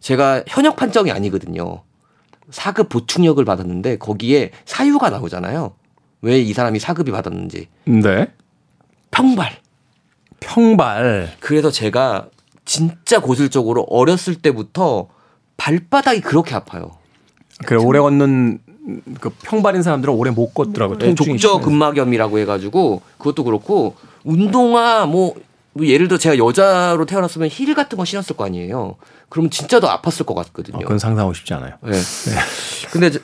제가 0.00 0.42
현역 0.46 0.76
판정이 0.76 1.10
아니거든요. 1.10 1.82
사급 2.50 2.88
보충역을 2.88 3.44
받았는데 3.44 3.98
거기에 3.98 4.52
사유가 4.64 5.10
나오잖아요. 5.10 5.74
왜 6.22 6.40
이 6.40 6.52
사람이 6.52 6.78
사급이 6.78 7.10
받았는지. 7.10 7.68
네. 7.84 8.28
평발. 9.10 9.56
평발. 10.40 11.32
그래서 11.40 11.70
제가 11.70 12.28
진짜 12.66 13.20
고질적으로 13.20 13.86
어렸을 13.88 14.34
때부터 14.34 15.08
발바닥이 15.56 16.20
그렇게 16.20 16.54
아파요. 16.54 16.90
그래 17.64 17.82
오래 17.82 17.98
걷는 18.00 18.58
그 19.20 19.30
평발인 19.30 19.82
사람들은 19.82 20.12
오래 20.12 20.30
못 20.30 20.52
걷더라고요. 20.52 20.98
네. 20.98 21.14
족저근막염이라고 21.14 22.38
해가지고 22.40 23.00
그것도 23.18 23.44
그렇고 23.44 23.96
운동화 24.24 25.06
뭐, 25.06 25.34
뭐 25.72 25.86
예를 25.86 26.08
들어 26.08 26.18
제가 26.18 26.36
여자로 26.36 27.06
태어났으면 27.06 27.48
힐 27.48 27.74
같은 27.74 27.96
거 27.96 28.04
신었을 28.04 28.36
거 28.36 28.44
아니에요. 28.44 28.96
그럼 29.28 29.48
진짜 29.50 29.80
더 29.80 29.88
아팠을 29.88 30.26
것 30.26 30.36
어, 30.36 30.42
같거든요. 30.42 30.78
그건 30.80 30.98
상상하고 30.98 31.32
싶지 31.34 31.54
않아요. 31.54 31.74
네. 31.82 31.92
근데 32.90 33.10
제- 33.10 33.20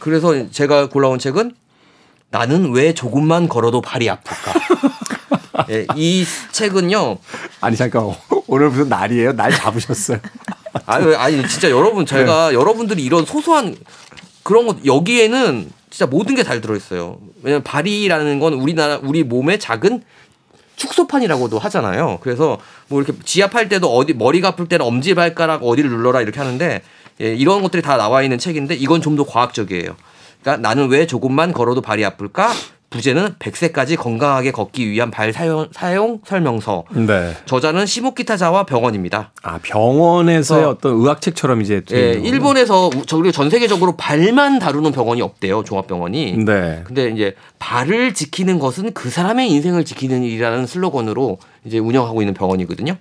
그래서 0.00 0.50
제가 0.50 0.88
골라온 0.88 1.18
책은 1.18 1.54
나는 2.30 2.72
왜 2.72 2.94
조금만 2.94 3.48
걸어도 3.48 3.80
발이 3.80 4.08
아플까? 4.08 4.52
예, 5.70 5.86
이 5.96 6.24
책은요. 6.52 7.18
아니 7.60 7.76
잠깐 7.76 8.12
오늘 8.50 8.68
무슨 8.70 8.88
날이에요? 8.88 9.32
날 9.34 9.52
잡으셨어요? 9.52 10.18
아니, 10.86 11.14
아니 11.14 11.48
진짜 11.48 11.70
여러분 11.70 12.04
제가 12.04 12.52
여러분들이 12.52 13.04
이런 13.04 13.24
소소한 13.24 13.76
그런 14.42 14.66
것 14.66 14.84
여기에는 14.84 15.70
진짜 15.90 16.06
모든 16.06 16.34
게 16.34 16.42
잘 16.42 16.60
들어있어요. 16.60 17.18
왜냐면 17.42 17.62
발이라는 17.62 18.38
건 18.40 18.54
우리나라 18.54 18.98
우리 19.02 19.22
몸의 19.24 19.58
작은 19.60 20.02
축소판이라고도 20.76 21.58
하잖아요. 21.58 22.18
그래서 22.22 22.58
뭐 22.88 23.00
이렇게 23.02 23.16
지압할 23.24 23.68
때도 23.68 23.94
어디 23.94 24.14
머리가 24.14 24.48
아플 24.48 24.66
때는 24.66 24.84
엄지 24.84 25.14
발가락 25.14 25.62
어디를 25.62 25.90
눌러라 25.90 26.20
이렇게 26.20 26.38
하는데 26.40 26.82
예, 27.20 27.34
이런 27.34 27.62
것들이 27.62 27.82
다 27.82 27.96
나와 27.96 28.22
있는 28.22 28.38
책인데 28.38 28.74
이건 28.76 29.00
좀 29.02 29.16
더 29.16 29.24
과학적이에요. 29.24 29.94
그러니까 30.42 30.68
나는 30.68 30.88
왜 30.88 31.06
조금만 31.06 31.52
걸어도 31.52 31.82
발이 31.82 32.04
아플까? 32.04 32.52
부제는 32.90 33.36
100세까지 33.38 33.96
건강하게 33.96 34.50
걷기 34.50 34.90
위한 34.90 35.12
발 35.12 35.32
사용, 35.32 35.68
사용 35.72 36.20
설명서. 36.26 36.84
네. 36.90 37.32
저자는 37.46 37.86
시모키타자와 37.86 38.66
병원입니다. 38.66 39.30
아 39.42 39.58
병원에서의 39.62 40.64
어. 40.64 40.70
어떤 40.70 40.94
의학책처럼 40.96 41.62
이제 41.62 41.82
돼 41.82 41.96
예, 41.96 42.12
거구나. 42.14 42.28
일본에서 42.28 42.90
그리고 42.90 43.30
전 43.30 43.48
세계적으로 43.48 43.96
발만 43.96 44.58
다루는 44.58 44.90
병원이 44.90 45.22
없대요. 45.22 45.62
종합병원이. 45.62 46.44
네. 46.44 46.82
근데 46.84 47.10
이제 47.10 47.36
발을 47.60 48.12
지키는 48.12 48.58
것은 48.58 48.92
그 48.92 49.08
사람의 49.08 49.48
인생을 49.50 49.84
지키는 49.84 50.24
일이라는 50.24 50.66
슬로건으로 50.66 51.38
이제 51.64 51.78
운영하고 51.78 52.22
있는 52.22 52.34
병원이거든요. 52.34 52.96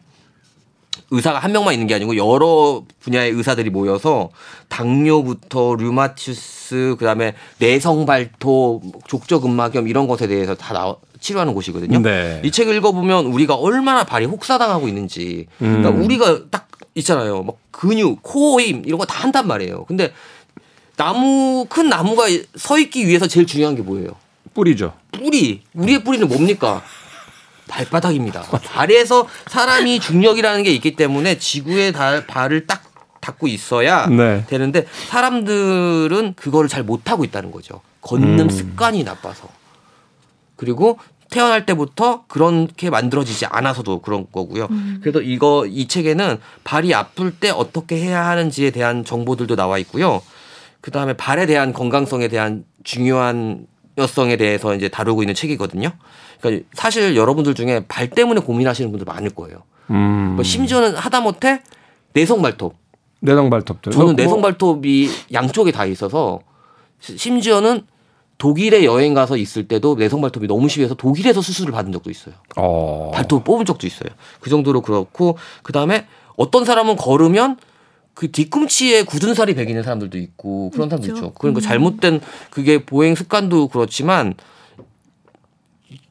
의사가 1.12 1.39
한 1.39 1.51
명만 1.51 1.74
있는 1.74 1.88
게 1.88 1.95
아니고 1.95 2.16
여러 2.18 2.84
분야의 2.99 3.32
의사들이 3.32 3.70
모여서 3.70 4.30
당뇨부터 4.68 5.76
류마티스 5.76 6.95
그다음에 6.99 7.34
내성 7.57 8.05
발토 8.05 8.82
족저근막염 9.07 9.88
이런 9.88 10.07
것에 10.07 10.28
대해서 10.28 10.55
다 10.55 10.74
나와, 10.74 10.95
치료하는 11.20 11.53
곳이거든요. 11.53 11.99
네. 12.01 12.41
이 12.45 12.51
책을 12.51 12.76
읽어보면 12.76 13.26
우리가 13.26 13.55
얼마나 13.55 14.03
발이 14.03 14.26
혹사당하고 14.26 14.88
있는지 14.88 15.47
그러니까 15.57 15.89
음. 15.89 16.03
우리가 16.03 16.49
딱 16.51 16.68
있잖아요. 16.95 17.43
막 17.43 17.55
근육, 17.72 18.20
코어 18.22 18.60
힘 18.62 18.84
이런 18.86 18.97
거 18.99 19.05
다 19.05 19.24
한단 19.24 19.47
말이에요. 19.47 19.86
근데 19.86 20.12
나무 20.95 21.66
큰 21.70 21.89
나무가 21.89 22.26
서 22.55 22.78
있기 22.78 23.07
위해서 23.07 23.26
제일 23.28 23.45
중요한 23.45 23.76
게 23.76 23.82
뭐예요? 23.82 24.10
뿌리죠. 24.53 24.93
뿌리. 25.12 25.62
우리의 25.74 26.03
뿌리는 26.03 26.28
뭡니까? 26.28 26.84
발바닥입니다. 27.70 28.41
발에서 28.41 29.28
사람이 29.47 30.01
중력이라는 30.01 30.63
게 30.63 30.72
있기 30.72 30.95
때문에 30.95 31.38
지구의 31.38 31.93
달, 31.93 32.28
발을 32.28 32.67
딱 32.67 32.84
닫고 33.22 33.47
있어야 33.47 34.07
네. 34.07 34.45
되는데 34.47 34.86
사람들은 35.07 36.34
그거를 36.36 36.70
잘 36.70 36.84
못하고 36.84 37.24
있다는 37.24 37.51
거죠. 37.51 37.82
걷는 38.01 38.39
음. 38.39 38.49
습관이 38.49 39.03
나빠서. 39.03 39.47
그리고 40.55 40.97
태어날 41.30 41.65
때부터 41.65 42.24
그렇게 42.28 42.89
만들어지지 42.89 43.45
않아서도 43.45 44.01
그런 44.01 44.26
거고요. 44.32 44.67
그래서 45.01 45.22
이거 45.22 45.65
이 45.67 45.88
책에는 45.88 46.39
발이 46.63 46.93
아플 46.93 47.32
때 47.32 47.51
어떻게 47.51 47.97
해야 47.97 48.26
하는지에 48.28 48.72
대한 48.72 49.05
정보들도 49.05 49.55
나와 49.55 49.78
있고요. 49.78 50.24
그 50.82 50.91
다음에 50.91 51.13
발에 51.13 51.45
대한 51.45 51.72
건강성에 51.72 52.30
대한 52.30 52.65
중요한 52.84 53.67
여성에 53.97 54.38
대해서 54.38 54.74
이제 54.76 54.88
다루고 54.88 55.22
있는 55.22 55.36
책이거든요. 55.36 55.91
그러니까 56.39 56.65
사실 56.73 57.15
여러분들 57.15 57.53
중에 57.53 57.85
발 57.87 58.09
때문에 58.09 58.41
고민하시는 58.41 58.89
분들 58.91 59.05
많을 59.05 59.29
거예요. 59.31 59.63
음. 59.91 60.33
뭐 60.35 60.43
심지어는 60.43 60.95
하다못해 60.95 61.61
내성 62.13 62.41
발톱. 62.41 62.75
내성 63.21 63.49
발톱들. 63.49 63.91
저는 63.91 64.05
뭐- 64.05 64.13
내성 64.13 64.41
발톱이 64.41 65.09
양쪽에 65.33 65.71
다 65.71 65.85
있어서 65.85 66.39
시- 66.99 67.17
심지어는 67.17 67.83
독일에 68.37 68.85
여행 68.85 69.13
가서 69.13 69.35
있을 69.35 69.67
때도 69.67 69.95
내성 69.95 70.21
발톱이 70.21 70.47
너무 70.47 70.69
심해서 70.69 70.93
독일에서 70.95 71.41
수술을 71.41 71.73
받은 71.73 71.91
적도 71.91 72.09
있어요. 72.09 72.35
어. 72.55 73.11
발톱 73.13 73.43
뽑은 73.43 73.65
적도 73.65 73.85
있어요. 73.85 74.09
그 74.39 74.49
정도로 74.49 74.81
그렇고 74.81 75.37
그 75.61 75.73
다음에 75.73 76.07
어떤 76.37 76.63
사람은 76.63 76.95
걸으면 76.95 77.57
그 78.13 78.31
뒤꿈치에 78.31 79.03
굳은 79.03 79.33
살이 79.33 79.55
배기는 79.55 79.83
사람들도 79.83 80.17
있고 80.17 80.69
그런 80.71 80.89
사람도 80.89 81.07
있죠. 81.07 81.17
있죠. 81.17 81.33
그러니까 81.33 81.59
잘못된 81.61 82.21
그게 82.49 82.85
보행 82.85 83.15
습관도 83.15 83.67
그렇지만 83.67 84.35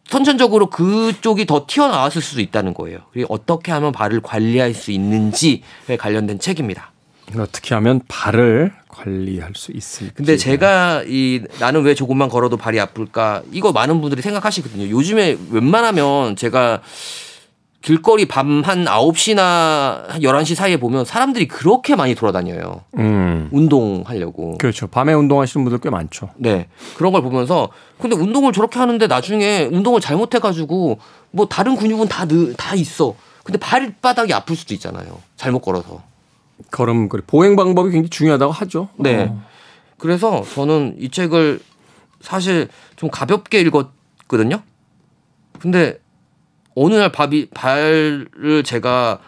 선천적으로 0.09 0.71
그쪽이 0.71 1.47
더 1.47 1.67
튀어나왔을 1.69 2.23
수도 2.23 2.41
있다는 2.41 2.75
거예요. 2.75 3.01
그리고 3.13 3.33
어떻게 3.33 3.73
하면 3.73 3.93
발을 3.93 4.21
관리할 4.21 4.75
수 4.75 4.91
있는지에 4.91 5.97
관련된 5.99 6.39
책입니다. 6.39 6.93
어떻게 7.37 7.75
하면 7.75 8.01
발을 8.09 8.73
관리할 8.89 9.53
수 9.55 9.71
있을지. 9.73 10.15
근데 10.15 10.37
제가 10.39 11.05
이 11.07 11.43
나는 11.61 11.83
왜 11.83 11.95
조금만 11.95 12.31
걸어도 12.31 12.57
발이 12.57 12.81
아플까 12.81 13.43
이거 13.53 13.71
많은 13.71 14.01
분들이 14.01 14.23
생각하시거든요. 14.23 14.89
요즘에 14.89 15.37
웬만하면 15.51 16.37
제가 16.37 16.81
길거리 17.81 18.27
밤 18.27 18.63
한 18.65 18.85
9시나 18.85 20.09
한 20.09 20.21
11시 20.21 20.55
사이에 20.55 20.77
보면 20.79 21.05
사람들이 21.05 21.47
그렇게 21.49 21.95
많이 21.95 22.15
돌아다녀요. 22.15 22.83
음. 22.99 23.49
운동하려고. 23.53 24.59
그렇죠. 24.59 24.89
밤에 24.89 25.13
운동하시는 25.15 25.65
분들 25.65 25.79
꽤 25.81 25.89
많죠. 25.91 26.31
네. 26.37 26.69
그런 26.97 27.13
걸 27.13 27.23
보면서 27.23 27.69
근데 28.01 28.17
운동을 28.17 28.53
저렇게 28.53 28.79
하는데 28.79 29.07
나중에 29.07 29.69
운동을 29.73 30.01
잘못해 30.01 30.39
가지고 30.39 30.99
뭐 31.31 31.47
다른 31.47 31.77
근육은 31.77 32.09
다, 32.09 32.27
느, 32.27 32.53
다 32.55 32.75
있어. 32.75 33.15
근데 33.45 33.59
발바닥이 33.59 34.33
아플 34.35 34.57
수도 34.57 34.75
있잖아요. 34.75 35.21
잘못 35.37 35.61
걸어서. 35.61 36.03
걸음 36.71 37.09
거리 37.09 37.23
보행 37.27 37.55
방법이 37.57 37.91
굉장히 37.91 38.11
중요하다고 38.11 38.53
하죠. 38.53 38.89
네. 38.97 39.29
어. 39.31 39.41
그래서 39.99 40.43
저는 40.55 40.97
이 40.99 41.09
책을 41.11 41.61
사실 42.21 42.69
좀 42.97 43.09
가볍게 43.11 43.61
읽었거든요. 43.61 44.61
근데 45.61 46.01
어느 46.81 46.95
날 46.95 47.11
밥이 47.11 47.47
발을 47.53 48.63
제가 48.65 49.19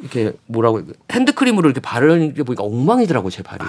이렇게 0.00 0.32
뭐라고 0.46 0.82
핸드크림으로 1.10 1.68
이렇게 1.68 1.80
바르는 1.80 2.34
보니까 2.34 2.64
엉망이더라고 2.64 3.30
제 3.30 3.42
발이. 3.42 3.64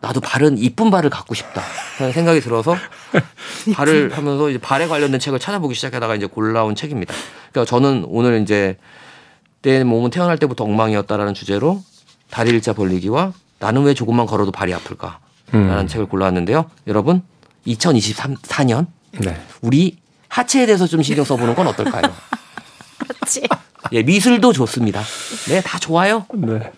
나도 0.00 0.20
발은 0.20 0.56
이쁜 0.56 0.90
발을 0.90 1.10
갖고 1.10 1.34
싶다 1.34 1.60
하는 1.98 2.12
생각이 2.12 2.40
들어서 2.40 2.74
발을 3.74 4.16
하면서 4.16 4.48
이제 4.48 4.58
발에 4.58 4.86
관련된 4.86 5.20
책을 5.20 5.38
찾아보기 5.38 5.74
시작하다가 5.74 6.14
이제 6.14 6.26
골라온 6.26 6.74
책입니다. 6.74 7.12
그러니까 7.50 7.68
저는 7.68 8.04
오늘 8.08 8.40
이제 8.40 8.78
내 9.62 9.84
몸은 9.84 10.10
태어날 10.10 10.38
때부터 10.38 10.64
엉망이었다라는 10.64 11.34
주제로 11.34 11.82
다리 12.30 12.50
일자 12.50 12.72
벌리기와 12.72 13.32
나는 13.58 13.82
왜 13.82 13.92
조금만 13.92 14.24
걸어도 14.26 14.52
발이 14.52 14.72
아플까? 14.72 15.18
라는 15.52 15.80
음. 15.80 15.86
책을 15.86 16.06
골라왔는데요. 16.06 16.70
여러분, 16.86 17.22
2024년 17.66 18.86
네. 19.18 19.36
우리 19.60 19.98
하체에 20.30 20.64
대해서 20.66 20.86
좀 20.86 21.02
신경 21.02 21.24
써보는 21.24 21.54
건 21.54 21.66
어떨까요? 21.66 22.02
그렇지. 22.98 23.42
예, 23.92 24.02
미술도 24.02 24.52
좋습니다. 24.52 25.02
네, 25.48 25.60
다 25.60 25.78
좋아요. 25.78 26.24
네. 26.34 26.72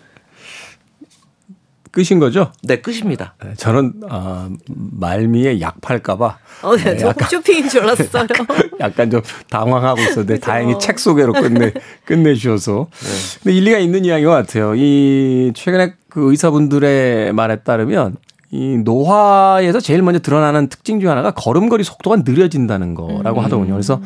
끝인 1.91 2.17
거죠? 2.19 2.51
네, 2.63 2.81
끝입니다. 2.81 3.35
네, 3.43 3.53
저는 3.55 4.01
아, 4.09 4.49
말미에 4.67 5.61
약 5.61 5.79
팔까봐 5.79 6.37
어, 6.63 6.75
네, 6.75 6.97
저 6.97 7.13
쇼핑인 7.29 7.69
줄 7.69 7.83
알았어요. 7.87 8.25
약간 8.79 9.11
좀 9.11 9.21
당황하고 9.51 10.01
있었는데 10.01 10.39
다행히 10.39 10.79
책 10.79 10.97
소개로 10.97 11.33
끝내 11.33 11.71
끝내 12.03 12.33
주셔서 12.33 12.87
근데 13.43 13.55
일리가 13.55 13.77
있는 13.77 14.05
이야기 14.05 14.23
것 14.25 14.31
같아요. 14.31 14.73
이 14.75 15.51
최근에 15.53 15.93
그 16.09 16.31
의사분들의 16.31 17.31
말에 17.33 17.57
따르면 17.57 18.15
이 18.53 18.77
노화에서 18.77 19.79
제일 19.79 20.03
먼저 20.03 20.19
드러나는 20.19 20.67
특징 20.69 20.99
중 20.99 21.09
하나가 21.09 21.31
걸음걸이 21.31 21.83
속도가 21.83 22.17
느려진다는 22.17 22.93
거라고 22.93 23.41
하더군요. 23.41 23.73
그래서 23.73 23.99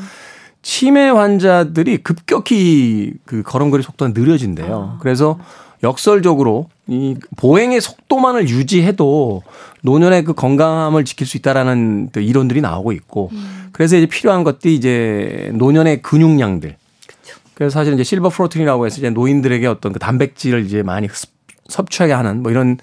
치매 0.62 1.10
환자들이 1.10 1.98
급격히 1.98 3.12
그 3.26 3.44
걸음걸이 3.44 3.84
속도가 3.84 4.14
느려진대요. 4.18 4.68
그래서 5.02 5.38
역설적으로 5.84 6.70
이 6.88 7.16
보행의 7.36 7.82
속도만을 7.82 8.48
유지해도 8.48 9.44
노년의 9.84 10.24
그 10.24 10.34
건강함을 10.34 11.04
지킬 11.04 11.28
수 11.28 11.36
있다라는 11.36 12.12
또 12.14 12.22
이론들이 12.22 12.62
나오고 12.62 12.94
있고 12.94 13.30
그래서 13.74 13.98
이제 13.98 14.06
필요한 14.06 14.46
것들이 14.46 14.76
이제 14.76 15.52
노년의 15.56 16.02
근육량들. 16.02 16.78
그래서 17.54 17.74
사실 17.74 17.94
이제 17.96 18.04
실버 18.06 18.30
프로틴이라고 18.30 18.86
해서 18.86 18.98
이제 19.00 19.10
노인들에게 19.10 19.68
어떤 19.68 19.92
그 19.92 20.00
단백질을 20.00 20.66
이제 20.66 20.84
많이 20.84 21.08
흡- 21.08 21.30
섭취하게 21.68 22.14
하는 22.14 22.42
뭐 22.44 22.50
이런 22.52 22.78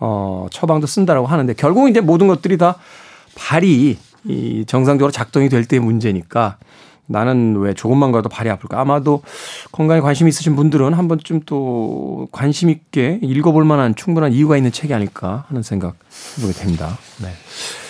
어 0.00 0.46
처방도 0.50 0.86
쓴다라고 0.86 1.26
하는데 1.26 1.52
결국 1.54 1.88
이제 1.88 2.00
모든 2.00 2.28
것들이 2.28 2.56
다 2.58 2.76
발이 3.34 3.98
이 4.24 4.64
정상적으로 4.66 5.10
작동이 5.10 5.48
될 5.48 5.64
때의 5.64 5.80
문제니까 5.80 6.56
나는 7.08 7.56
왜 7.56 7.74
조금만 7.74 8.12
가도 8.12 8.28
발이 8.28 8.50
아플까? 8.50 8.80
아마도 8.80 9.22
건강에 9.72 10.00
관심 10.00 10.28
있으신 10.28 10.54
분들은 10.56 10.92
한 10.92 11.08
번쯤 11.08 11.42
또 11.46 12.28
관심 12.30 12.68
있게 12.68 13.18
읽어볼 13.22 13.64
만한 13.64 13.94
충분한 13.94 14.32
이유가 14.32 14.56
있는 14.56 14.70
책이 14.70 14.92
아닐까 14.92 15.46
하는 15.48 15.62
생각 15.62 15.96
해보게 16.36 16.52
됩니다. 16.52 16.98
네. 17.22 17.32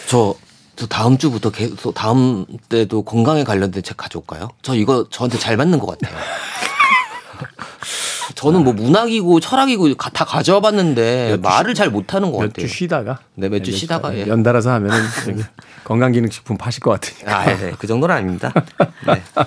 저, 0.09 0.35
저 0.77 0.87
다음 0.87 1.19
주부터 1.19 1.51
계속 1.51 1.93
다음 1.95 2.47
때도 2.69 3.03
건강에 3.03 3.43
관련된 3.43 3.83
책 3.83 3.97
가져올까요? 3.97 4.51
저 4.63 4.77
이거 4.77 5.09
저한테 5.11 5.37
잘 5.39 5.57
맞는 5.57 5.81
것 5.81 5.99
같아요. 5.99 6.17
저는 8.35 8.65
뭐 8.65 8.73
문학이고 8.73 9.41
철학이고 9.41 9.95
가- 9.97 10.11
다 10.11 10.25
가져와 10.25 10.61
봤는데 10.61 11.39
말을 11.43 11.75
잘 11.75 11.91
못하는 11.91 12.31
것몇 12.33 12.51
같아요. 12.53 12.67
주 12.67 12.73
쉬다가 12.75 13.19
네, 13.35 13.49
몇주 13.49 13.73
쉬다가, 13.73 14.15
예. 14.17 14.27
연달아서 14.27 14.71
하면은 14.73 14.97
저기 15.25 15.43
건강기능식품 15.85 16.57
파실 16.59 16.81
것 16.83 16.91
같으니까. 16.93 17.39
아, 17.39 17.45
네. 17.47 17.73
그 17.79 17.87
정도는 17.87 18.15
아닙니다. 18.15 18.53
네. 19.07 19.23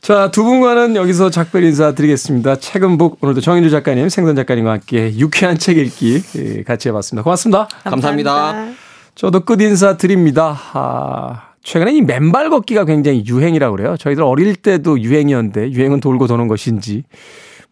자, 0.00 0.30
두 0.30 0.44
분과는 0.44 0.96
여기서 0.96 1.30
작별 1.30 1.64
인사드리겠습니다. 1.64 2.56
책은 2.56 2.98
북 2.98 3.16
오늘도 3.22 3.40
정인주 3.40 3.70
작가님, 3.70 4.08
생선 4.10 4.36
작가님과 4.36 4.72
함께 4.72 5.16
유쾌한 5.16 5.56
책 5.58 5.78
읽기 5.78 6.22
예, 6.36 6.62
같이 6.62 6.88
해봤습니다. 6.90 7.22
고맙습니다. 7.22 7.68
감사합니다. 7.84 8.66
저도 9.14 9.40
끝 9.46 9.62
인사 9.62 9.96
드립니다. 9.96 10.58
아, 10.74 11.42
최근에 11.62 11.94
이 11.94 12.02
맨발 12.02 12.50
걷기가 12.50 12.84
굉장히 12.84 13.24
유행이라고 13.26 13.76
그래요. 13.76 13.96
저희들 13.96 14.22
어릴 14.22 14.56
때도 14.56 15.00
유행이었는데 15.00 15.70
유행은 15.70 16.00
돌고 16.00 16.26
도는 16.26 16.48
것인지 16.48 17.04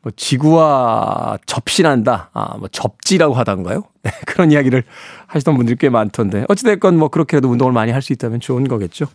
뭐 0.02 0.12
지구와 0.16 1.38
접신한다. 1.46 2.30
아, 2.32 2.56
뭐 2.58 2.68
접지라고 2.68 3.34
하던가요? 3.34 3.84
네, 4.02 4.10
그런 4.26 4.50
이야기를 4.50 4.82
하시던 5.28 5.56
분들이 5.56 5.76
꽤 5.78 5.88
많던데. 5.88 6.44
어찌됐건 6.48 6.98
뭐 6.98 7.08
그렇게라도 7.08 7.48
운동을 7.48 7.72
많이 7.72 7.92
할 7.92 8.02
수 8.02 8.12
있다면 8.12 8.40
좋은 8.40 8.66
거겠죠. 8.66 9.06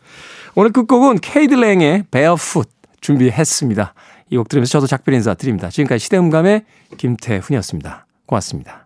오늘 0.55 0.71
끝곡은 0.71 1.19
케이드랭의 1.19 2.05
베어풋 2.11 2.69
준비했습니다. 3.01 3.93
이 4.29 4.37
곡 4.37 4.49
들으면서 4.49 4.71
저도 4.71 4.87
작별 4.87 5.13
인사 5.13 5.33
드립니다. 5.33 5.69
지금까지 5.69 6.03
시대음감의 6.05 6.63
김태훈이었습니다. 6.97 8.05
고맙습니다. 8.25 8.85